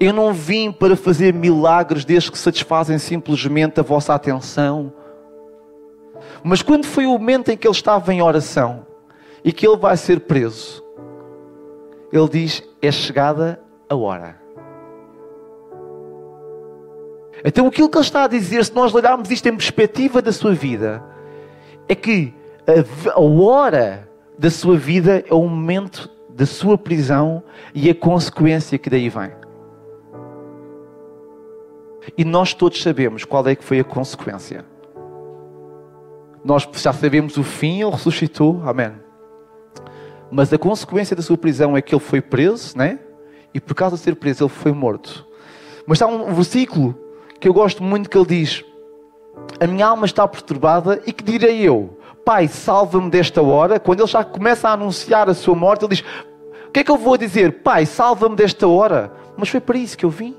Eu 0.00 0.12
não 0.12 0.32
vim 0.32 0.70
para 0.72 0.96
fazer 0.96 1.34
milagres 1.34 2.04
desde 2.04 2.30
que 2.30 2.38
satisfazem 2.38 2.98
simplesmente 2.98 3.80
a 3.80 3.82
vossa 3.82 4.14
atenção. 4.14 4.92
Mas 6.42 6.62
quando 6.62 6.86
foi 6.86 7.04
o 7.04 7.10
momento 7.10 7.50
em 7.50 7.56
que 7.56 7.66
ele 7.66 7.74
estava 7.74 8.14
em 8.14 8.22
oração 8.22 8.86
e 9.44 9.52
que 9.52 9.66
ele 9.66 9.76
vai 9.76 9.96
ser 9.96 10.20
preso, 10.20 10.82
ele 12.12 12.28
diz: 12.28 12.62
É 12.80 12.90
chegada 12.90 13.60
a 13.88 13.94
hora. 13.96 14.40
Então 17.44 17.66
aquilo 17.66 17.88
que 17.88 17.96
ele 17.96 18.04
está 18.04 18.24
a 18.24 18.28
dizer, 18.28 18.64
se 18.64 18.74
nós 18.74 18.94
olharmos 18.94 19.30
isto 19.30 19.48
em 19.48 19.56
perspectiva 19.56 20.20
da 20.20 20.32
sua 20.32 20.54
vida, 20.54 21.02
é 21.88 21.94
que 21.94 22.34
a, 23.14 23.20
hora 23.20 24.08
da 24.38 24.50
sua 24.50 24.76
vida 24.76 25.24
é 25.26 25.34
o 25.34 25.42
momento 25.48 26.10
da 26.28 26.46
sua 26.46 26.76
prisão 26.76 27.42
e 27.74 27.88
a 27.88 27.94
consequência 27.94 28.78
que 28.78 28.90
daí 28.90 29.08
vem. 29.08 29.32
E 32.16 32.24
nós 32.24 32.54
todos 32.54 32.82
sabemos 32.82 33.24
qual 33.24 33.46
é 33.48 33.54
que 33.54 33.64
foi 33.64 33.80
a 33.80 33.84
consequência. 33.84 34.64
Nós 36.44 36.68
já 36.74 36.92
sabemos 36.92 37.36
o 37.36 37.42
fim, 37.42 37.82
ele 37.82 37.90
ressuscitou, 37.90 38.62
amém. 38.64 38.92
Mas 40.30 40.52
a 40.52 40.58
consequência 40.58 41.16
da 41.16 41.22
sua 41.22 41.36
prisão 41.36 41.76
é 41.76 41.82
que 41.82 41.94
ele 41.94 42.00
foi 42.00 42.20
preso, 42.20 42.76
né? 42.76 42.98
E 43.52 43.60
por 43.60 43.74
causa 43.74 43.96
de 43.96 44.02
ser 44.02 44.14
preso, 44.14 44.44
ele 44.44 44.50
foi 44.50 44.72
morto. 44.72 45.26
Mas 45.86 46.00
há 46.02 46.06
um 46.06 46.34
versículo 46.34 46.94
que 47.40 47.48
eu 47.48 47.52
gosto 47.52 47.82
muito 47.82 48.08
que 48.08 48.16
ele 48.16 48.26
diz: 48.26 48.64
A 49.60 49.66
minha 49.66 49.86
alma 49.86 50.06
está 50.06 50.26
perturbada, 50.26 51.02
e 51.06 51.12
que 51.12 51.24
direi 51.24 51.60
eu? 51.62 51.98
Pai, 52.24 52.46
salva-me 52.46 53.10
desta 53.10 53.42
hora. 53.42 53.80
Quando 53.80 54.00
ele 54.00 54.08
já 54.08 54.22
começa 54.22 54.68
a 54.68 54.72
anunciar 54.72 55.28
a 55.28 55.34
sua 55.34 55.54
morte, 55.54 55.84
ele 55.84 55.94
diz: 55.94 56.04
O 56.66 56.70
que 56.70 56.80
é 56.80 56.84
que 56.84 56.90
eu 56.90 56.98
vou 56.98 57.16
dizer? 57.16 57.62
Pai, 57.62 57.86
salva-me 57.86 58.36
desta 58.36 58.68
hora. 58.68 59.12
Mas 59.36 59.48
foi 59.48 59.60
para 59.60 59.78
isso 59.78 59.96
que 59.96 60.04
eu 60.04 60.10
vim. 60.10 60.36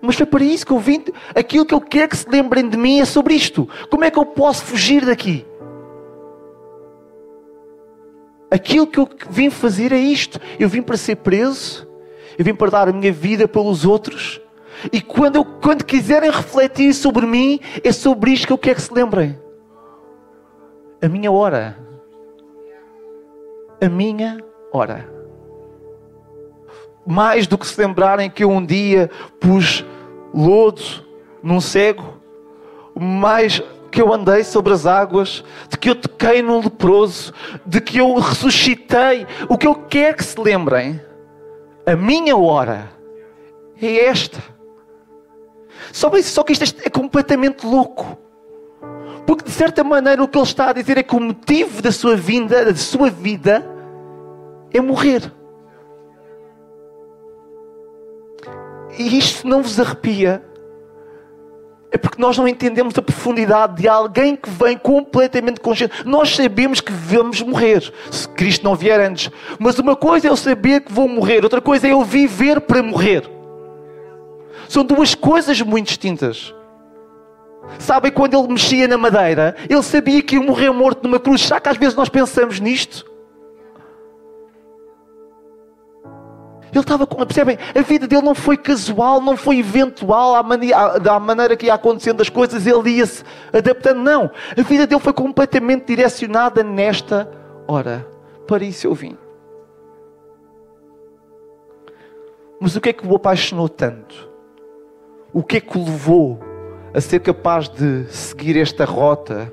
Mas 0.00 0.16
foi 0.16 0.26
para 0.26 0.44
isso 0.44 0.64
que 0.64 0.72
eu 0.72 0.78
vim. 0.78 1.04
Aquilo 1.34 1.66
que 1.66 1.74
eu 1.74 1.80
quero 1.80 2.08
que 2.08 2.16
se 2.16 2.28
lembrem 2.28 2.68
de 2.68 2.76
mim 2.76 3.00
é 3.00 3.04
sobre 3.04 3.34
isto. 3.34 3.68
Como 3.90 4.04
é 4.04 4.10
que 4.10 4.18
eu 4.18 4.24
posso 4.24 4.64
fugir 4.64 5.04
daqui? 5.04 5.44
Aquilo 8.50 8.86
que 8.86 8.98
eu 8.98 9.08
vim 9.28 9.50
fazer 9.50 9.92
é 9.92 9.98
isto. 9.98 10.40
Eu 10.58 10.68
vim 10.68 10.80
para 10.80 10.96
ser 10.96 11.16
preso. 11.16 11.86
Eu 12.38 12.44
vim 12.44 12.54
para 12.54 12.70
dar 12.70 12.88
a 12.88 12.92
minha 12.92 13.12
vida 13.12 13.48
pelos 13.48 13.84
outros. 13.84 14.40
E 14.92 15.00
quando, 15.00 15.44
quando 15.44 15.84
quiserem 15.84 16.30
refletir 16.30 16.92
sobre 16.94 17.26
mim, 17.26 17.60
é 17.82 17.92
sobre 17.92 18.32
isto 18.32 18.46
que 18.46 18.52
eu 18.52 18.58
quero 18.58 18.76
que 18.76 18.82
se 18.82 18.92
lembrem. 18.92 19.38
A 21.02 21.08
minha 21.08 21.30
hora. 21.30 21.78
A 23.80 23.88
minha 23.88 24.38
hora. 24.72 25.08
Mais 27.06 27.46
do 27.46 27.56
que 27.56 27.66
se 27.66 27.80
lembrarem 27.80 28.30
que 28.30 28.44
eu 28.44 28.50
um 28.50 28.64
dia 28.64 29.10
pus 29.38 29.84
lodo 30.34 30.82
num 31.42 31.60
cego, 31.60 32.20
mais 32.98 33.62
que 33.90 34.02
eu 34.02 34.12
andei 34.12 34.44
sobre 34.44 34.72
as 34.72 34.84
águas, 34.84 35.44
de 35.70 35.78
que 35.78 35.88
eu 35.88 35.94
toquei 35.94 36.42
num 36.42 36.60
leproso, 36.60 37.32
de 37.64 37.80
que 37.80 37.98
eu 37.98 38.14
ressuscitei. 38.16 39.26
O 39.48 39.56
que 39.56 39.66
eu 39.66 39.74
quero 39.74 40.16
que 40.16 40.24
se 40.24 40.38
lembrem, 40.40 41.00
a 41.86 41.94
minha 41.94 42.36
hora 42.36 42.90
é 43.80 44.06
esta. 44.06 44.55
Só, 45.92 46.10
só 46.22 46.42
que 46.42 46.52
isto 46.52 46.80
é 46.84 46.90
completamente 46.90 47.66
louco. 47.66 48.18
Porque 49.26 49.44
de 49.44 49.50
certa 49.50 49.82
maneira 49.82 50.22
o 50.22 50.28
que 50.28 50.38
ele 50.38 50.44
está 50.44 50.70
a 50.70 50.72
dizer 50.72 50.98
é 50.98 51.02
que 51.02 51.16
o 51.16 51.20
motivo 51.20 51.82
da 51.82 51.90
sua 51.90 52.16
vinda, 52.16 52.64
da 52.66 52.74
sua 52.74 53.10
vida, 53.10 53.66
é 54.72 54.80
morrer. 54.80 55.32
E 58.98 59.18
isto 59.18 59.46
não 59.46 59.62
vos 59.62 59.78
arrepia 59.78 60.42
é 61.96 61.98
porque 61.98 62.20
nós 62.20 62.36
não 62.36 62.46
entendemos 62.46 62.96
a 62.98 63.02
profundidade 63.02 63.80
de 63.80 63.88
alguém 63.88 64.36
que 64.36 64.50
vem 64.50 64.76
completamente 64.76 65.60
consciente. 65.60 65.94
Nós 66.04 66.34
sabemos 66.34 66.80
que 66.80 66.92
vamos 66.92 67.40
morrer, 67.40 67.90
se 68.10 68.28
Cristo 68.28 68.64
não 68.64 68.74
vier 68.74 69.00
antes. 69.00 69.30
Mas 69.58 69.78
uma 69.78 69.96
coisa 69.96 70.26
é 70.26 70.30
eu 70.30 70.36
saber 70.36 70.82
que 70.82 70.92
vou 70.92 71.08
morrer, 71.08 71.42
outra 71.42 71.60
coisa 71.60 71.86
é 71.86 71.92
eu 71.92 72.04
viver 72.04 72.60
para 72.60 72.82
morrer. 72.82 73.35
São 74.68 74.84
duas 74.84 75.14
coisas 75.14 75.60
muito 75.62 75.86
distintas. 75.86 76.54
Sabem 77.78 78.12
quando 78.12 78.38
ele 78.38 78.48
mexia 78.48 78.86
na 78.86 78.96
madeira, 78.96 79.56
ele 79.68 79.82
sabia 79.82 80.22
que 80.22 80.36
ia 80.36 80.42
morrer 80.42 80.70
morto 80.70 81.02
numa 81.02 81.18
cruz. 81.18 81.42
Será 81.42 81.60
que 81.60 81.68
às 81.68 81.76
vezes 81.76 81.94
nós 81.94 82.08
pensamos 82.08 82.60
nisto? 82.60 83.04
Ele 86.72 86.82
estava 86.82 87.06
com. 87.06 87.16
Percebem? 87.24 87.58
A 87.74 87.80
vida 87.80 88.06
dele 88.06 88.22
não 88.22 88.34
foi 88.34 88.56
casual, 88.56 89.20
não 89.20 89.36
foi 89.36 89.58
eventual, 89.58 90.34
à 90.34 90.98
da 90.98 91.18
maneira 91.18 91.56
que 91.56 91.66
ia 91.66 91.74
acontecendo 91.74 92.20
as 92.20 92.28
coisas, 92.28 92.66
ele 92.66 92.90
ia-se 92.90 93.24
adaptando. 93.52 94.00
Não. 94.00 94.30
A 94.56 94.62
vida 94.62 94.86
dele 94.86 95.00
foi 95.00 95.12
completamente 95.12 95.86
direcionada 95.86 96.62
nesta 96.62 97.30
hora. 97.66 98.06
Para 98.46 98.64
isso 98.64 98.86
eu 98.86 98.94
vim. 98.94 99.16
Mas 102.60 102.76
o 102.76 102.80
que 102.80 102.90
é 102.90 102.92
que 102.92 103.06
o 103.06 103.16
apaixonou 103.16 103.68
tanto? 103.68 104.35
O 105.36 105.42
que 105.42 105.58
é 105.58 105.60
que 105.60 105.76
o 105.76 105.84
levou 105.84 106.40
a 106.94 107.00
ser 107.02 107.20
capaz 107.20 107.68
de 107.68 108.06
seguir 108.10 108.56
esta 108.56 108.86
rota, 108.86 109.52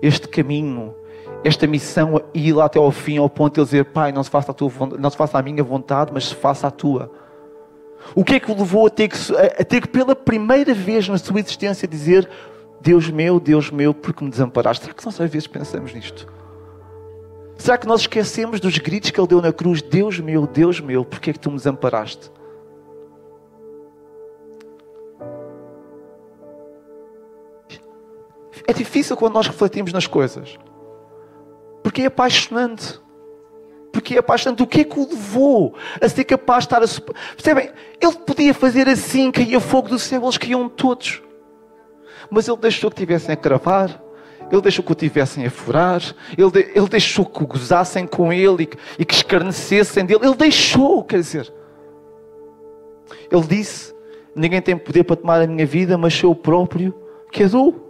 este 0.00 0.28
caminho, 0.28 0.94
esta 1.42 1.66
missão 1.66 2.22
e 2.32 2.50
ir 2.50 2.52
lá 2.52 2.66
até 2.66 2.78
ao 2.78 2.92
fim, 2.92 3.18
ao 3.18 3.28
ponto 3.28 3.54
de 3.54 3.58
ele 3.58 3.64
dizer: 3.64 3.84
Pai, 3.86 4.12
não 4.12 4.22
se 4.22 4.30
faça 4.30 4.52
a, 4.52 4.54
tua, 4.54 4.70
não 4.96 5.10
se 5.10 5.16
faça 5.16 5.36
a 5.36 5.42
minha 5.42 5.64
vontade, 5.64 6.12
mas 6.14 6.26
se 6.26 6.36
faça 6.36 6.68
a 6.68 6.70
tua. 6.70 7.10
O 8.14 8.22
que 8.22 8.36
é 8.36 8.38
que 8.38 8.48
o 8.48 8.56
levou 8.56 8.86
a 8.86 8.90
ter 8.90 9.08
que, 9.08 9.16
a 9.36 9.64
ter 9.64 9.80
que 9.80 9.88
pela 9.88 10.14
primeira 10.14 10.72
vez 10.72 11.08
na 11.08 11.18
sua 11.18 11.40
existência, 11.40 11.88
dizer: 11.88 12.30
Deus 12.80 13.10
meu, 13.10 13.40
Deus 13.40 13.72
meu, 13.72 13.92
porque 13.92 14.22
me 14.22 14.30
desamparaste? 14.30 14.84
Será 14.84 14.94
que 14.94 15.04
nós 15.04 15.20
às 15.20 15.28
vezes 15.28 15.48
pensamos 15.48 15.92
nisto? 15.92 16.32
Será 17.58 17.76
que 17.76 17.88
nós 17.88 18.02
esquecemos 18.02 18.60
dos 18.60 18.78
gritos 18.78 19.10
que 19.10 19.18
ele 19.18 19.26
deu 19.26 19.42
na 19.42 19.52
cruz? 19.52 19.82
Deus 19.82 20.20
meu, 20.20 20.46
Deus 20.46 20.78
meu, 20.78 21.04
porque 21.04 21.30
é 21.30 21.32
que 21.32 21.40
tu 21.40 21.50
me 21.50 21.56
desamparaste? 21.56 22.30
É 28.66 28.72
difícil 28.72 29.16
quando 29.16 29.34
nós 29.34 29.46
refletimos 29.46 29.92
nas 29.92 30.06
coisas. 30.06 30.58
Porque 31.82 32.02
é 32.02 32.06
apaixonante. 32.06 33.00
Porque 33.92 34.14
é 34.14 34.18
apaixonante. 34.18 34.62
O 34.62 34.66
que 34.66 34.80
é 34.80 34.84
que 34.84 34.98
o 34.98 35.08
levou 35.08 35.74
a 36.00 36.08
ser 36.08 36.24
capaz 36.24 36.66
de 36.66 36.74
estar 36.74 36.82
a. 36.82 37.12
Percebem? 37.34 37.70
Ele 38.00 38.12
podia 38.26 38.54
fazer 38.54 38.88
assim, 38.88 39.30
caía 39.30 39.60
fogo 39.60 39.88
do 39.88 39.98
céu, 39.98 40.22
eles 40.22 40.38
caíam 40.38 40.68
todos. 40.68 41.22
Mas 42.30 42.48
ele 42.48 42.56
deixou 42.56 42.90
que 42.90 42.96
tivessem 42.96 43.34
a 43.34 43.36
cravar. 43.36 44.02
Ele 44.50 44.60
deixou 44.60 44.84
que 44.84 44.92
o 44.92 44.94
tivessem 44.94 45.46
a 45.46 45.50
furar. 45.50 46.02
Ele, 46.36 46.50
de... 46.50 46.60
ele 46.74 46.88
deixou 46.88 47.24
que 47.24 47.44
gozassem 47.44 48.06
com 48.06 48.32
ele 48.32 48.64
e 48.64 48.66
que, 48.66 48.78
e 48.98 49.04
que 49.04 49.14
escarnecessem 49.14 50.04
dele. 50.04 50.24
Ele 50.24 50.34
deixou, 50.34 51.02
quer 51.04 51.16
dizer. 51.16 51.52
Ele 53.30 53.42
disse: 53.42 53.94
Ninguém 54.34 54.60
tem 54.60 54.76
poder 54.76 55.04
para 55.04 55.16
tomar 55.16 55.40
a 55.42 55.46
minha 55.46 55.66
vida, 55.66 55.96
mas 55.96 56.14
sou 56.14 56.32
o 56.32 56.36
próprio 56.36 56.94
que 57.30 57.44
a 57.44 57.48
dou. 57.48 57.83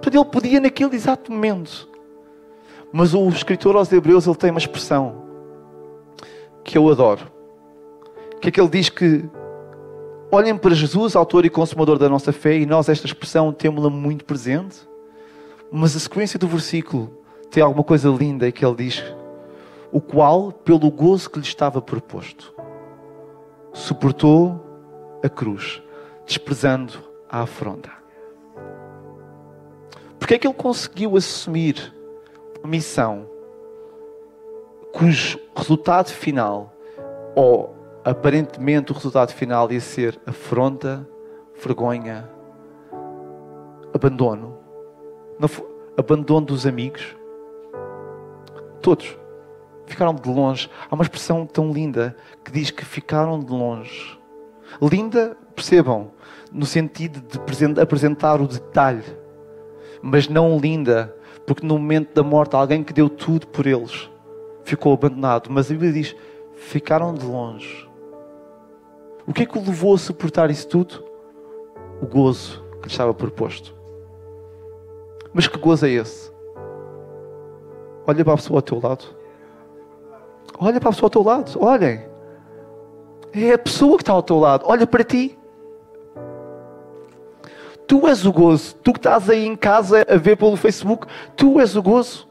Portanto, 0.00 0.14
ele 0.14 0.24
podia 0.24 0.60
naquele 0.60 0.94
exato 0.94 1.32
momento 1.32 1.88
mas 2.92 3.14
o 3.14 3.28
escritor 3.28 3.76
aos 3.76 3.92
Hebreus 3.92 4.26
ele 4.26 4.36
tem 4.36 4.50
uma 4.50 4.58
expressão 4.58 5.26
que 6.64 6.76
eu 6.76 6.88
adoro. 6.88 7.30
Que 8.40 8.48
é 8.48 8.50
que 8.50 8.60
ele 8.60 8.68
diz 8.68 8.88
que 8.88 9.28
olhem 10.30 10.56
para 10.56 10.74
Jesus, 10.74 11.14
autor 11.14 11.44
e 11.44 11.50
consumador 11.50 11.98
da 11.98 12.08
nossa 12.08 12.32
fé, 12.32 12.56
e 12.56 12.66
nós 12.66 12.88
esta 12.88 13.06
expressão 13.06 13.52
temos-la 13.52 13.90
muito 13.90 14.24
presente. 14.24 14.76
Mas 15.70 15.94
a 15.96 16.00
sequência 16.00 16.38
do 16.38 16.48
versículo 16.48 17.10
tem 17.50 17.62
alguma 17.62 17.84
coisa 17.84 18.08
linda 18.08 18.50
que 18.50 18.64
ele 18.64 18.76
diz: 18.76 19.02
o 19.92 20.00
qual, 20.00 20.50
pelo 20.50 20.90
gozo 20.90 21.28
que 21.28 21.38
lhe 21.38 21.44
estava 21.44 21.82
proposto, 21.82 22.54
suportou 23.72 24.64
a 25.22 25.28
cruz, 25.28 25.82
desprezando 26.26 26.94
a 27.28 27.42
afronta. 27.42 27.97
Porque 30.18 30.34
é 30.34 30.38
que 30.38 30.46
ele 30.46 30.54
conseguiu 30.54 31.16
assumir 31.16 31.94
missão 32.64 33.26
cujo 34.92 35.38
resultado 35.54 36.08
final, 36.08 36.72
ou 37.34 37.74
aparentemente 38.04 38.90
o 38.90 38.94
resultado 38.94 39.32
final, 39.32 39.70
ia 39.70 39.80
ser 39.80 40.18
afronta, 40.26 41.06
vergonha, 41.54 42.28
abandono, 43.94 44.58
abandono 45.96 46.46
dos 46.46 46.66
amigos. 46.66 47.16
Todos 48.80 49.16
ficaram 49.86 50.14
de 50.14 50.28
longe. 50.28 50.70
Há 50.90 50.94
uma 50.94 51.04
expressão 51.04 51.46
tão 51.46 51.72
linda 51.72 52.16
que 52.44 52.50
diz 52.50 52.70
que 52.70 52.84
ficaram 52.84 53.38
de 53.38 53.52
longe. 53.52 54.18
Linda, 54.80 55.36
percebam, 55.54 56.10
no 56.52 56.66
sentido 56.66 57.20
de 57.20 57.80
apresentar 57.80 58.40
o 58.40 58.46
detalhe 58.46 59.04
mas 60.02 60.28
não 60.28 60.58
linda, 60.58 61.14
porque 61.46 61.66
no 61.66 61.78
momento 61.78 62.14
da 62.14 62.22
morte 62.22 62.54
alguém 62.54 62.82
que 62.84 62.92
deu 62.92 63.08
tudo 63.08 63.46
por 63.48 63.66
eles 63.66 64.10
ficou 64.68 64.92
abandonado. 64.92 65.48
Mas 65.50 65.66
a 65.66 65.70
Bíblia 65.70 65.92
diz: 65.92 66.14
ficaram 66.54 67.14
de 67.14 67.24
longe. 67.24 67.88
O 69.26 69.32
que 69.32 69.42
é 69.42 69.46
que 69.46 69.58
o 69.58 69.62
levou 69.62 69.94
a 69.94 69.98
suportar 69.98 70.50
isso 70.50 70.68
tudo? 70.68 71.04
O 72.00 72.06
gozo 72.06 72.62
que 72.80 72.88
lhe 72.88 72.92
estava 72.92 73.12
proposto. 73.12 73.74
Mas 75.32 75.46
que 75.46 75.58
gozo 75.58 75.86
é 75.86 75.90
esse? 75.90 76.32
Olha 78.06 78.24
para 78.24 78.34
a 78.34 78.36
pessoa 78.36 78.58
ao 78.58 78.62
teu 78.62 78.80
lado. 78.80 79.04
Olha 80.58 80.80
para 80.80 80.88
a 80.88 80.92
pessoa 80.92 81.06
ao 81.06 81.10
teu 81.10 81.22
lado. 81.22 81.62
Olhem. 81.62 82.06
É 83.34 83.52
a 83.52 83.58
pessoa 83.58 83.96
que 83.96 84.02
está 84.02 84.12
ao 84.12 84.22
teu 84.22 84.38
lado. 84.38 84.64
Olha 84.66 84.86
para 84.86 85.04
ti. 85.04 85.38
Tu 87.88 88.06
és 88.06 88.24
o 88.26 88.32
gozo. 88.32 88.76
Tu 88.76 88.92
que 88.92 88.98
estás 88.98 89.28
aí 89.30 89.46
em 89.46 89.56
casa 89.56 90.06
a 90.08 90.16
ver 90.16 90.36
pelo 90.36 90.56
Facebook, 90.56 91.06
tu 91.34 91.58
és 91.58 91.74
o 91.74 91.82
gozo. 91.82 92.28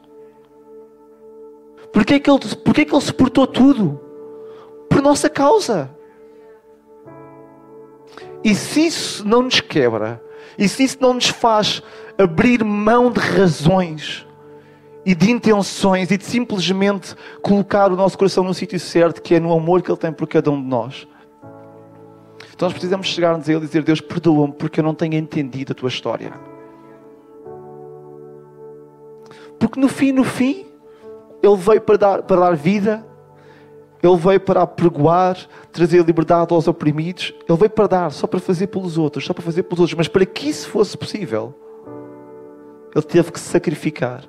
Porquê 1.92 2.20
que 2.20 2.30
ele, 2.30 2.40
porquê 2.64 2.86
que 2.86 2.94
ele 2.94 3.02
suportou 3.02 3.48
tudo? 3.48 4.00
Por 4.88 5.02
nossa 5.02 5.30
causa. 5.30 5.90
E 8.44 8.54
se 8.54 8.86
isso 8.86 9.28
não 9.28 9.42
nos 9.42 9.60
quebra, 9.60 10.22
e 10.58 10.70
se 10.70 10.84
isso 10.84 10.98
não 11.02 11.16
nos 11.16 11.28
faz 11.28 11.82
abrir 12.18 12.64
mão 12.64 13.12
de 13.12 13.20
razões 13.20 14.28
e 15.04 15.16
de 15.16 15.32
intenções 15.32 16.12
e 16.12 16.18
de 16.18 16.26
simplesmente 16.26 17.16
colocar 17.42 17.92
o 17.92 17.96
nosso 17.96 18.18
coração 18.18 18.44
no 18.44 18.54
sítio 18.54 18.80
certo, 18.80 19.22
que 19.22 19.36
é 19.36 19.40
no 19.40 19.52
amor 19.52 19.82
que 19.82 19.90
Ele 19.90 19.98
tem 19.98 20.12
por 20.12 20.28
cada 20.28 20.52
um 20.52 20.62
de 20.62 20.68
nós. 20.68 21.08
Então 22.58 22.66
nós 22.66 22.74
precisamos 22.74 23.06
chegar-nos 23.06 23.48
a 23.48 23.52
Ele 23.52 23.66
e 23.66 23.68
dizer: 23.68 23.84
Deus, 23.84 24.02
perdoa-me 24.02 24.52
porque 24.52 24.80
eu 24.80 24.84
não 24.84 24.96
tenho 24.96 25.14
entendido 25.14 25.74
a 25.74 25.76
tua 25.76 25.90
história. 25.90 26.34
Porque 29.60 29.80
no 29.80 29.88
fim, 29.88 30.12
no 30.12 30.24
fim, 30.24 30.66
Ele 31.44 31.56
veio 31.56 31.82
para 31.82 31.98
dar, 31.98 32.24
para 32.24 32.42
dar 32.42 32.56
vida, 32.56 33.06
Ele 34.02 34.18
veio 34.18 34.40
para 34.40 34.64
apregoar, 34.64 35.38
trazer 35.72 36.04
liberdade 36.04 36.52
aos 36.52 36.68
oprimidos, 36.68 37.32
Ele 37.48 37.58
veio 37.60 37.70
para 37.70 37.86
dar, 37.86 38.12
só 38.12 38.26
para 38.26 38.40
fazer 38.40 38.66
pelos 38.66 38.98
outros, 38.98 39.24
só 39.24 39.36
para 39.36 39.44
fazer 39.44 39.62
pelos 39.62 39.80
outros. 39.80 39.96
Mas 39.96 40.08
para 40.08 40.26
que 40.26 40.50
isso 40.50 40.68
fosse 40.68 40.98
possível, 40.98 41.54
Ele 42.96 43.06
teve 43.06 43.32
que 43.32 43.40
se 43.40 43.50
sacrificar 43.50 44.28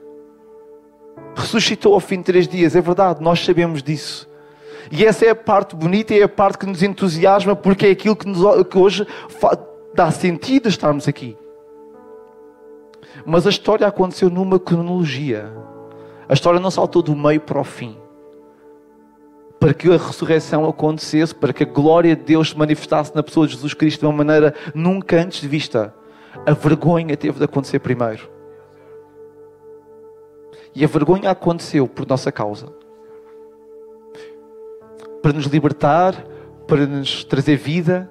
ressuscitou 1.34 1.94
ao 1.94 2.00
fim 2.00 2.18
de 2.18 2.24
três 2.24 2.48
dias, 2.48 2.74
é 2.74 2.80
verdade, 2.80 3.22
nós 3.22 3.40
sabemos 3.40 3.82
disso. 3.82 4.27
E 4.90 5.04
essa 5.04 5.26
é 5.26 5.30
a 5.30 5.34
parte 5.34 5.76
bonita 5.76 6.14
e 6.14 6.20
é 6.20 6.24
a 6.24 6.28
parte 6.28 6.58
que 6.58 6.66
nos 6.66 6.82
entusiasma, 6.82 7.54
porque 7.54 7.86
é 7.86 7.90
aquilo 7.90 8.16
que, 8.16 8.26
nos, 8.26 8.40
que 8.68 8.78
hoje 8.78 9.06
dá 9.94 10.10
sentido 10.10 10.68
estarmos 10.68 11.06
aqui. 11.06 11.36
Mas 13.26 13.46
a 13.46 13.50
história 13.50 13.86
aconteceu 13.86 14.30
numa 14.30 14.58
cronologia. 14.58 15.52
A 16.28 16.32
história 16.32 16.60
não 16.60 16.70
saltou 16.70 17.02
do 17.02 17.14
meio 17.16 17.40
para 17.40 17.60
o 17.60 17.64
fim. 17.64 17.96
Para 19.58 19.74
que 19.74 19.88
a 19.88 19.96
ressurreição 19.96 20.66
acontecesse, 20.68 21.34
para 21.34 21.52
que 21.52 21.64
a 21.64 21.66
glória 21.66 22.14
de 22.14 22.22
Deus 22.22 22.50
se 22.50 22.58
manifestasse 22.58 23.14
na 23.14 23.22
pessoa 23.22 23.46
de 23.46 23.54
Jesus 23.54 23.74
Cristo 23.74 24.00
de 24.00 24.06
uma 24.06 24.12
maneira 24.12 24.54
nunca 24.74 25.20
antes 25.20 25.42
vista, 25.42 25.92
a 26.46 26.52
vergonha 26.52 27.16
teve 27.16 27.38
de 27.38 27.44
acontecer 27.44 27.80
primeiro. 27.80 28.30
E 30.74 30.84
a 30.84 30.88
vergonha 30.88 31.30
aconteceu 31.30 31.88
por 31.88 32.06
nossa 32.06 32.30
causa. 32.30 32.72
Para 35.28 35.36
nos 35.36 35.44
libertar, 35.44 36.14
para 36.66 36.86
nos 36.86 37.22
trazer 37.22 37.56
vida, 37.56 38.10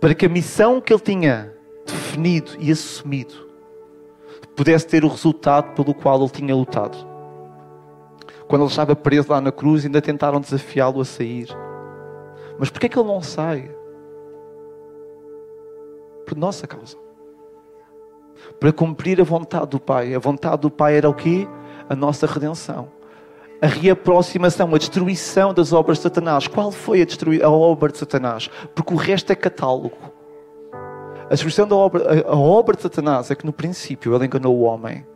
para 0.00 0.12
que 0.12 0.26
a 0.26 0.28
missão 0.28 0.80
que 0.80 0.92
ele 0.92 1.00
tinha 1.00 1.52
definido 1.86 2.50
e 2.58 2.72
assumido 2.72 3.32
pudesse 4.56 4.88
ter 4.88 5.04
o 5.04 5.08
resultado 5.08 5.72
pelo 5.72 5.94
qual 5.94 6.18
ele 6.18 6.30
tinha 6.30 6.52
lutado. 6.52 6.98
Quando 8.48 8.62
ele 8.62 8.70
estava 8.70 8.96
preso 8.96 9.30
lá 9.30 9.40
na 9.40 9.52
cruz, 9.52 9.84
ainda 9.84 10.02
tentaram 10.02 10.40
desafiá-lo 10.40 11.00
a 11.00 11.04
sair. 11.04 11.46
Mas 12.58 12.70
por 12.70 12.80
que 12.80 12.86
é 12.86 12.88
que 12.88 12.98
ele 12.98 13.06
não 13.06 13.22
sai? 13.22 13.70
Por 16.26 16.36
nossa 16.36 16.66
causa. 16.66 16.96
Para 18.58 18.72
cumprir 18.72 19.20
a 19.20 19.24
vontade 19.24 19.68
do 19.68 19.78
Pai. 19.78 20.12
A 20.12 20.18
vontade 20.18 20.62
do 20.62 20.72
Pai 20.72 20.96
era 20.96 21.08
o 21.08 21.14
quê? 21.14 21.46
a 21.88 21.94
nossa 21.94 22.26
redenção. 22.26 22.88
A 23.62 23.66
reaproximação, 23.66 24.74
a 24.74 24.78
destruição 24.78 25.54
das 25.54 25.72
obras 25.72 25.98
de 25.98 26.02
Satanás. 26.02 26.48
Qual 26.48 26.72
foi 26.72 27.00
a, 27.00 27.46
a 27.46 27.50
obra 27.50 27.92
de 27.92 27.98
Satanás? 27.98 28.50
Porque 28.74 28.92
o 28.92 28.96
resto 28.96 29.30
é 29.30 29.36
catálogo. 29.36 29.96
A 31.26 31.30
destruição 31.30 31.66
da 31.66 31.76
obra, 31.76 32.24
a, 32.26 32.32
a 32.32 32.36
obra 32.36 32.76
de 32.76 32.82
Satanás 32.82 33.30
é 33.30 33.36
que 33.36 33.46
no 33.46 33.52
princípio 33.52 34.14
ele 34.14 34.26
enganou 34.26 34.54
o 34.58 34.62
homem. 34.62 35.06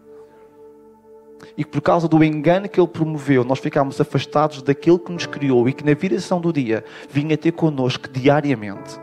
E 1.56 1.64
por 1.64 1.80
causa 1.80 2.06
do 2.06 2.22
engano 2.22 2.68
que 2.68 2.78
ele 2.78 2.88
promoveu, 2.88 3.42
nós 3.44 3.58
ficámos 3.58 4.00
afastados 4.00 4.62
daquele 4.62 4.98
que 4.98 5.12
nos 5.12 5.26
criou 5.26 5.68
e 5.68 5.72
que 5.72 5.84
na 5.84 5.94
viração 5.94 6.40
do 6.40 6.52
dia 6.52 6.84
vinha 7.08 7.36
ter 7.36 7.52
connosco 7.52 8.08
diariamente. 8.08 9.00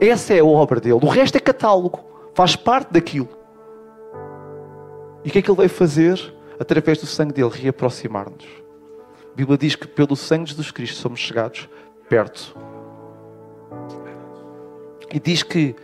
Essa 0.00 0.34
é 0.34 0.40
a 0.40 0.44
obra 0.44 0.80
dele. 0.80 0.98
O 1.02 1.08
resto 1.08 1.36
é 1.36 1.40
catálogo. 1.40 2.00
Faz 2.34 2.56
parte 2.56 2.92
daquilo. 2.92 3.28
E 5.24 5.28
o 5.28 5.32
que 5.32 5.38
é 5.38 5.42
que 5.42 5.50
ele 5.50 5.56
veio 5.56 5.70
fazer? 5.70 6.34
Através 6.58 6.98
do 6.98 7.06
sangue 7.06 7.32
dele, 7.32 7.50
reaproximar-nos. 7.52 8.46
A 9.32 9.36
Bíblia 9.36 9.58
diz 9.58 9.74
que 9.74 9.86
pelo 9.86 10.16
sangue 10.16 10.44
de 10.44 10.50
Jesus 10.50 10.70
Cristo 10.70 10.96
somos 10.96 11.20
chegados 11.20 11.68
perto. 12.08 12.56
E 15.12 15.20
diz 15.20 15.42
que 15.42 15.74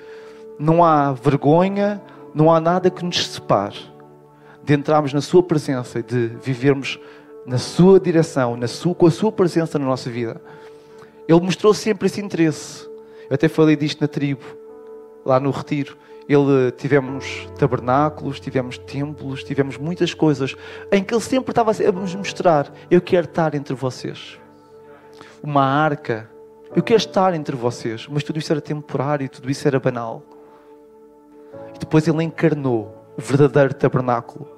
não 0.58 0.84
há 0.84 1.12
vergonha, 1.12 2.02
não 2.34 2.52
há 2.52 2.60
nada 2.60 2.90
que 2.90 3.04
nos 3.04 3.26
separe 3.26 3.78
de 4.62 4.74
entrarmos 4.74 5.12
na 5.12 5.20
Sua 5.20 5.42
presença 5.42 5.98
e 5.98 6.02
de 6.02 6.28
vivermos 6.42 6.98
na 7.44 7.58
Sua 7.58 7.98
direção, 7.98 8.56
na 8.56 8.68
sua, 8.68 8.94
com 8.94 9.06
a 9.06 9.10
Sua 9.10 9.32
presença 9.32 9.78
na 9.78 9.84
nossa 9.84 10.08
vida. 10.08 10.40
Ele 11.28 11.40
mostrou 11.40 11.74
sempre 11.74 12.06
esse 12.06 12.20
interesse. 12.20 12.88
Eu 13.28 13.34
até 13.34 13.48
falei 13.48 13.76
disto 13.76 14.00
na 14.00 14.08
tribo, 14.08 14.44
lá 15.24 15.40
no 15.40 15.50
retiro. 15.50 15.96
Ele 16.28 16.70
tivemos 16.72 17.48
tabernáculos, 17.58 18.38
tivemos 18.38 18.78
templos, 18.78 19.42
tivemos 19.42 19.76
muitas 19.76 20.14
coisas 20.14 20.54
em 20.90 21.02
que 21.02 21.12
ele 21.12 21.20
sempre 21.20 21.50
estava 21.50 21.70
a 21.72 21.92
nos 21.92 22.14
mostrar: 22.14 22.72
eu 22.90 23.00
quero 23.00 23.26
estar 23.26 23.54
entre 23.54 23.74
vocês. 23.74 24.38
Uma 25.42 25.64
arca, 25.64 26.30
eu 26.74 26.82
quero 26.82 26.98
estar 26.98 27.34
entre 27.34 27.56
vocês, 27.56 28.06
mas 28.08 28.22
tudo 28.22 28.38
isso 28.38 28.52
era 28.52 28.60
temporário, 28.60 29.28
tudo 29.28 29.50
isso 29.50 29.66
era 29.66 29.80
banal. 29.80 30.22
E 31.74 31.78
depois 31.78 32.06
ele 32.06 32.22
encarnou 32.22 33.04
o 33.16 33.20
verdadeiro 33.20 33.74
tabernáculo. 33.74 34.48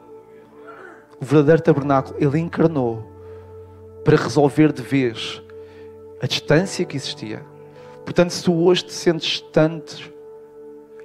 O 1.21 1.25
verdadeiro 1.25 1.63
tabernáculo, 1.63 2.17
ele 2.21 2.39
encarnou 2.39 3.03
para 4.05 4.17
resolver 4.17 4.73
de 4.73 4.83
vez 4.83 5.43
a 6.21 6.27
distância 6.27 6.85
que 6.85 6.97
existia. 6.97 7.43
Portanto, 8.05 8.31
se 8.31 8.45
tu 8.45 8.53
hoje 8.53 8.85
te 8.85 8.93
sentes 8.93 9.27
distante 9.27 10.14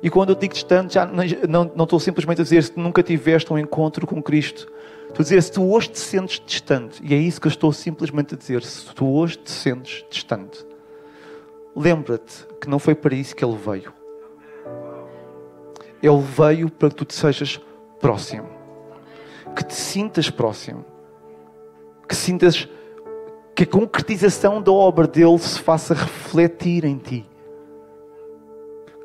e 0.02 0.10
quando 0.10 0.30
eu 0.30 0.36
digo 0.36 0.54
distante, 0.54 0.94
já 0.94 1.06
não, 1.06 1.72
não 1.76 1.84
estou 1.84 2.00
simplesmente 2.00 2.40
a 2.40 2.44
dizer 2.44 2.64
se 2.64 2.80
nunca 2.80 3.04
tiveste 3.04 3.52
um 3.52 3.58
encontro 3.58 4.08
com 4.08 4.24
Cristo. 4.24 4.72
Estou 5.10 5.22
a 5.22 5.24
dizer 5.24 5.44
se 5.44 5.52
tu 5.52 5.70
hoje 5.70 5.90
te 5.90 6.00
sentes 6.00 6.42
distante. 6.46 7.02
E 7.04 7.14
é 7.14 7.18
isso 7.18 7.42
que 7.42 7.48
eu 7.48 7.52
estou 7.52 7.74
simplesmente 7.74 8.34
a 8.34 8.38
dizer. 8.38 8.64
Se 8.64 8.94
tu 8.94 9.08
hoje 9.08 9.38
te 9.38 9.52
sentes 9.52 10.06
distante, 10.10 10.66
lembra-te 11.76 12.48
que 12.62 12.70
não 12.70 12.80
foi 12.80 12.96
para 12.96 13.14
isso 13.14 13.36
que 13.36 13.44
Ele 13.44 13.58
veio. 13.58 13.94
Ele 16.02 16.22
veio 16.22 16.70
para 16.70 16.90
que 16.90 16.96
tu 16.96 17.04
te 17.04 17.14
sejas 17.14 17.60
próximo. 18.00 18.48
Que 19.54 19.66
te 19.66 19.76
sintas 19.76 20.30
próximo. 20.30 20.86
Que 22.08 22.16
sintas 22.16 22.70
que 23.54 23.64
a 23.64 23.68
concretização 23.68 24.62
da 24.62 24.72
obra 24.72 25.06
dele 25.06 25.38
se 25.40 25.60
faça 25.60 25.94
refletir 25.94 26.86
em 26.86 26.98
ti 26.98 27.26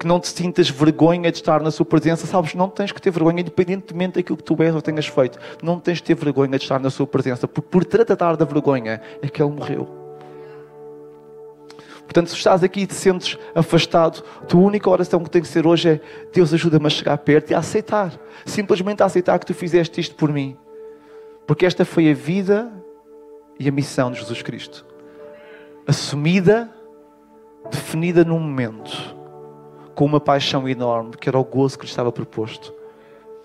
que 0.05 0.09
não 0.09 0.21
te 0.21 0.29
sintas 0.29 0.69
vergonha 0.69 1.33
de 1.33 1.39
estar 1.39 1.63
na 1.63 1.71
sua 1.71 1.87
presença. 1.87 2.27
Sabes, 2.27 2.55
não 2.55 2.69
tens 2.69 2.93
que 2.93 3.01
ter 3.01 3.11
vergonha, 3.11 3.41
independentemente 3.41 4.17
daquilo 4.17 4.37
que 4.37 4.45
tu 4.45 4.55
és 4.63 4.75
ou 4.75 4.83
tenhas 4.83 5.07
feito. 5.07 5.39
Não 5.63 5.81
tens 5.81 5.99
que 5.99 6.07
ter 6.07 6.15
vergonha 6.15 6.59
de 6.59 6.63
estar 6.63 6.79
na 6.79 6.91
sua 6.91 7.07
presença, 7.07 7.49
porque 7.49 7.69
por 7.71 7.87
tratar 7.87 8.37
da 8.37 8.45
vergonha 8.45 9.01
é 9.23 9.29
que 9.29 9.43
ele 9.43 9.51
morreu. 9.51 9.89
Portanto, 12.03 12.29
se 12.29 12.37
estás 12.37 12.63
aqui 12.63 12.83
e 12.83 12.87
te 12.87 12.95
sentes 12.95 13.39
afastado, 13.55 14.23
a 14.43 14.45
tua 14.45 14.61
única 14.61 14.91
oração 14.91 15.25
que 15.25 15.31
tem 15.31 15.41
que 15.41 15.49
ser 15.49 15.67
hoje 15.67 15.89
é 15.89 16.01
Deus 16.35 16.53
ajuda-me 16.53 16.87
a 16.87 16.91
chegar 16.91 17.17
perto 17.17 17.53
e 17.53 17.55
a 17.55 17.61
aceitar. 17.61 18.13
Simplesmente 18.45 19.03
a 19.03 19.07
aceitar 19.07 19.39
que 19.39 19.47
tu 19.47 19.55
fizeste 19.55 20.03
isto 20.03 20.15
por 20.17 20.31
mim. 20.31 20.55
Porque 21.47 21.65
esta 21.65 21.83
foi 21.87 22.11
a 22.11 22.15
vida 22.15 22.71
e 23.59 23.67
a 23.67 23.73
missão 23.73 24.13
de 24.13 24.19
Jesus 24.19 24.43
Cristo. 24.43 24.85
Assumida, 25.87 26.71
definida 27.71 28.23
num 28.23 28.39
momento 28.39 29.24
com 29.95 30.05
uma 30.05 30.21
paixão 30.21 30.69
enorme, 30.69 31.13
que 31.17 31.29
era 31.29 31.39
o 31.39 31.45
gozo 31.45 31.79
que 31.79 31.85
lhe 31.85 31.91
estava 31.91 32.11
proposto. 32.11 32.75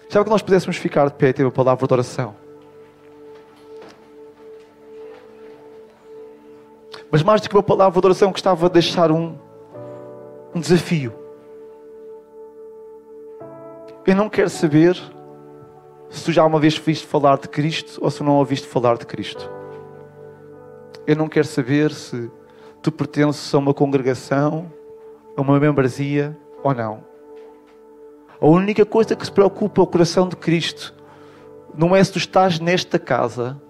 Sabe 0.09 0.25
que 0.25 0.31
nós 0.31 0.41
pudéssemos 0.41 0.77
ficar 0.77 1.07
de 1.07 1.13
pé 1.13 1.29
e 1.29 1.33
ter 1.33 1.43
uma 1.43 1.51
palavra 1.51 1.85
de 1.85 1.93
oração? 1.93 2.35
Mas 7.11 7.23
mais 7.23 7.41
do 7.41 7.49
que 7.49 7.55
uma 7.55 7.63
palavra 7.63 7.99
de 7.99 8.07
oração, 8.07 8.31
que 8.31 8.39
estava 8.39 8.65
a 8.65 8.69
deixar 8.69 9.11
um, 9.11 9.37
um 10.53 10.59
desafio. 10.59 11.13
Eu 14.05 14.15
não 14.15 14.29
quero 14.29 14.49
saber 14.49 14.99
se 16.09 16.25
tu 16.25 16.31
já 16.31 16.43
uma 16.43 16.59
vez 16.59 16.77
ouviste 16.77 17.05
falar 17.05 17.37
de 17.37 17.47
Cristo 17.47 17.99
ou 18.01 18.09
se 18.09 18.23
não 18.23 18.33
ouviste 18.33 18.67
falar 18.67 18.97
de 18.97 19.05
Cristo. 19.05 19.49
Eu 21.05 21.15
não 21.15 21.27
quero 21.27 21.45
saber 21.47 21.91
se 21.91 22.31
tu 22.81 22.91
pertences 22.91 23.53
a 23.53 23.57
uma 23.57 23.73
congregação, 23.73 24.71
uma 25.41 25.59
membresia 25.59 26.37
ou 26.63 26.73
não. 26.73 27.03
A 28.41 28.47
única 28.47 28.85
coisa 28.85 29.15
que 29.15 29.25
se 29.25 29.31
preocupa 29.31 29.81
o 29.81 29.87
coração 29.87 30.27
de 30.27 30.35
Cristo 30.35 30.95
não 31.75 31.95
é 31.95 32.03
se 32.03 32.13
tu 32.13 32.17
estás 32.17 32.59
nesta 32.59 32.97
casa, 32.97 33.61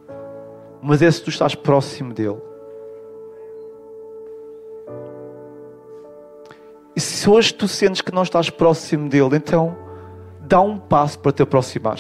mas 0.82 1.02
é 1.02 1.10
se 1.10 1.22
tu 1.24 1.30
estás 1.30 1.56
próximo 1.56 2.14
dele. 2.14 2.38
E 6.96 7.00
se 7.00 7.30
hoje 7.30 7.54
tu 7.54 7.68
sentes 7.68 8.02
que 8.02 8.14
não 8.14 8.24
estás 8.24 8.50
próximo 8.50 9.08
dele, 9.10 9.38
então 9.38 9.76
dá 10.42 10.60
um 10.60 10.78
passo 10.78 11.18
para 11.20 11.32
te 11.32 11.42
aproximar. 11.42 12.00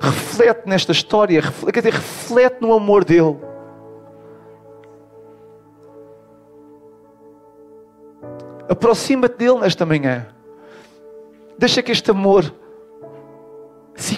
Reflete 0.00 0.68
nesta 0.68 0.92
história, 0.92 1.40
reflete, 1.40 1.72
quer 1.72 1.80
dizer, 1.80 1.94
reflete 1.94 2.60
no 2.60 2.72
amor 2.72 3.04
dele. 3.04 3.38
Aproxima-te 8.68 9.36
dele 9.36 9.60
nesta 9.60 9.84
manhã. 9.84 10.26
Deixa 11.58 11.82
que 11.82 11.92
este 11.92 12.10
amor. 12.10 12.52
Se 13.94 14.16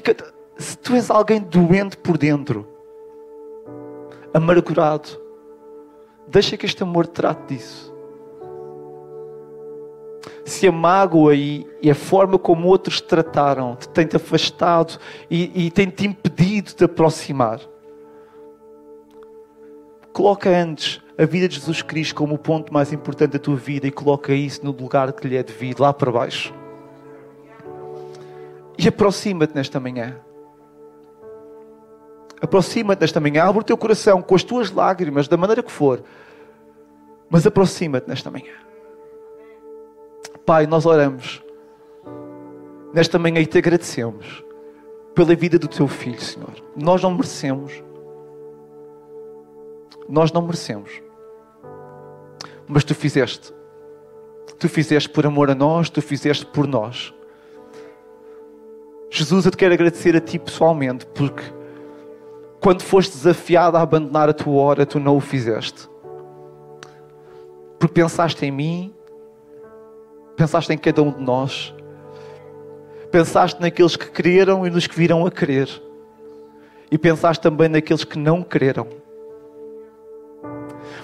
tu 0.79 0.95
és 0.95 1.11
alguém 1.11 1.41
doente 1.41 1.99
por 1.99 2.17
dentro, 2.17 2.67
amargurado, 4.33 5.21
deixa 6.27 6.57
que 6.57 6.65
este 6.65 6.83
amor 6.83 7.07
trate 7.07 7.55
disso. 7.55 7.95
Se 10.45 10.67
a 10.67 10.73
mágoa 10.73 11.35
e, 11.35 11.67
e 11.83 11.91
a 11.91 11.95
forma 11.95 12.39
como 12.39 12.69
outros 12.69 13.01
te 13.01 13.09
trataram 13.09 13.75
te 13.77 13.89
tem-te 13.89 14.17
afastado 14.17 14.99
e, 15.29 15.67
e 15.67 15.71
tem-te 15.71 16.07
impedido 16.07 16.73
de 16.75 16.85
aproximar, 16.85 17.61
coloca 20.13 20.49
antes 20.49 21.03
a 21.19 21.25
vida 21.25 21.49
de 21.49 21.55
Jesus 21.57 21.81
Cristo 21.81 22.15
como 22.15 22.35
o 22.35 22.39
ponto 22.39 22.73
mais 22.73 22.93
importante 22.93 23.33
da 23.33 23.39
tua 23.39 23.57
vida 23.57 23.87
e 23.87 23.91
coloca 23.91 24.35
isso 24.35 24.65
no 24.65 24.71
lugar 24.71 25.13
que 25.13 25.27
lhe 25.27 25.37
é 25.37 25.43
devido, 25.43 25.81
lá 25.81 25.93
para 25.93 26.13
baixo. 26.13 26.53
E 28.79 28.87
aproxima-te 28.87 29.55
nesta 29.55 29.81
manhã. 29.81 30.17
Aproxima-te 32.41 33.01
nesta 33.01 33.19
manhã. 33.19 33.45
Abre 33.45 33.63
o 33.63 33.65
teu 33.65 33.79
coração 33.79 34.21
com 34.21 34.35
as 34.35 34.45
tuas 34.45 34.71
lágrimas, 34.71 35.27
da 35.27 35.39
maneira 35.39 35.63
que 35.63 35.73
for. 35.73 36.03
Mas 37.31 37.47
aproxima-te 37.47 38.07
nesta 38.07 38.31
manhã. 38.31 38.53
Pai, 40.45 40.67
nós 40.67 40.85
oramos 40.85 41.43
nesta 42.93 43.19
manhã 43.19 43.41
e 43.41 43.47
te 43.47 43.57
agradecemos 43.57 44.45
pela 45.15 45.35
vida 45.35 45.59
do 45.59 45.67
teu 45.67 45.89
filho, 45.89 46.21
Senhor. 46.21 46.53
Nós 46.77 47.03
não 47.03 47.13
merecemos. 47.15 47.73
Nós 50.07 50.31
não 50.31 50.43
merecemos 50.43 51.06
mas 52.69 52.85
tu 52.85 52.95
fizeste. 52.95 53.53
Tu 54.59 54.69
fizeste 54.69 55.09
por 55.09 55.27
amor 55.27 55.51
a 55.51 55.55
nós, 55.55 55.91
tu 55.91 56.01
fizeste 56.01 56.47
por 56.47 56.67
nós. 56.67 57.13
Jesus, 59.11 59.45
eu 59.45 59.51
te 59.51 59.57
quero 59.57 59.75
agradecer 59.75 60.17
a 60.17 60.21
ti 60.21 60.39
pessoalmente, 60.39 61.07
porque 61.07 61.43
quando 62.61 62.83
foste 62.83 63.13
desafiado 63.13 63.77
a 63.77 63.83
abandonar 63.83 64.29
a 64.29 64.33
tua 64.33 64.61
hora, 64.61 64.87
tu 64.87 64.99
não 64.99 65.17
o 65.17 65.21
fizeste. 65.21 65.89
Porque 67.79 67.95
pensaste 67.95 68.45
em 68.45 68.51
mim, 68.51 68.95
pensaste 70.37 70.73
em 70.73 70.79
cada 70.79 71.03
um 71.03 71.13
de 71.13 71.23
nós, 71.23 71.75
pensaste 73.11 73.61
naqueles 73.61 73.97
que 73.97 74.07
creram 74.07 74.67
e 74.67 74.71
nos 74.71 74.87
que 74.87 74.97
virão 74.97 75.27
a 75.27 75.31
crer, 75.31 75.69
e 76.91 76.99
pensaste 76.99 77.43
também 77.43 77.69
naqueles 77.69 78.05
que 78.05 78.19
não 78.19 78.43
creram 78.43 79.06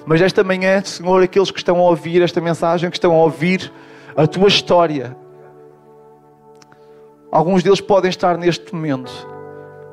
mas 0.05 0.21
esta 0.21 0.43
manhã, 0.43 0.81
Senhor, 0.83 1.23
aqueles 1.23 1.51
que 1.51 1.57
estão 1.57 1.77
a 1.77 1.83
ouvir 1.83 2.21
esta 2.21 2.41
mensagem, 2.41 2.89
que 2.89 2.97
estão 2.97 3.13
a 3.13 3.23
ouvir 3.23 3.71
a 4.15 4.27
tua 4.27 4.47
história, 4.47 5.15
alguns 7.31 7.63
deles 7.63 7.81
podem 7.81 8.09
estar 8.09 8.37
neste 8.37 8.73
momento 8.73 9.11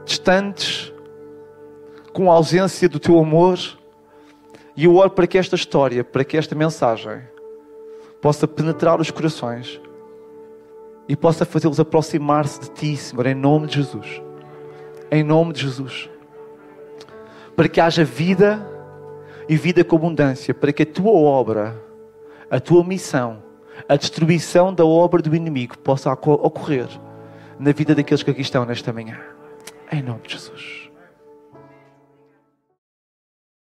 distantes, 0.05 0.93
com 2.13 2.31
a 2.31 2.35
ausência 2.35 2.89
do 2.89 2.99
teu 2.99 3.19
amor, 3.19 3.59
e 4.77 4.85
eu 4.85 4.97
oro 4.97 5.11
para 5.11 5.27
que 5.27 5.39
esta 5.39 5.55
história, 5.55 6.03
para 6.03 6.25
que 6.25 6.37
esta 6.37 6.55
mensagem 6.55 7.21
possa 8.21 8.49
penetrar 8.49 9.01
os 9.01 9.11
corações 9.11 9.81
e 11.09 11.17
possa 11.17 11.45
fazê-los 11.45 11.79
aproximar-se 11.79 12.61
de 12.61 12.71
ti, 12.71 12.97
Senhor, 12.97 13.27
em 13.27 13.35
nome 13.35 13.67
de 13.67 13.77
Jesus. 13.77 14.23
Em 15.11 15.23
nome 15.23 15.53
de 15.53 15.63
Jesus. 15.63 16.09
Para 17.55 17.69
que 17.69 17.81
haja 17.81 18.05
vida 18.05 18.65
e 19.51 19.57
vida 19.57 19.83
com 19.83 19.97
abundância, 19.97 20.55
para 20.55 20.73
que 20.73 20.85
a 20.85 20.87
tua 20.87 21.11
obra, 21.11 21.77
a 22.49 22.61
tua 22.61 22.85
missão, 22.85 23.43
a 23.89 23.97
destruição 23.97 24.73
da 24.73 24.85
obra 24.85 25.21
do 25.21 25.35
inimigo 25.35 25.77
possa 25.77 26.13
ocorrer 26.13 26.87
na 27.59 27.73
vida 27.73 27.93
daqueles 27.93 28.23
que 28.23 28.31
aqui 28.31 28.43
estão 28.43 28.65
nesta 28.65 28.93
manhã. 28.93 29.19
Em 29.91 30.05
nome 30.05 30.21
de 30.23 30.35
Jesus. 30.35 30.80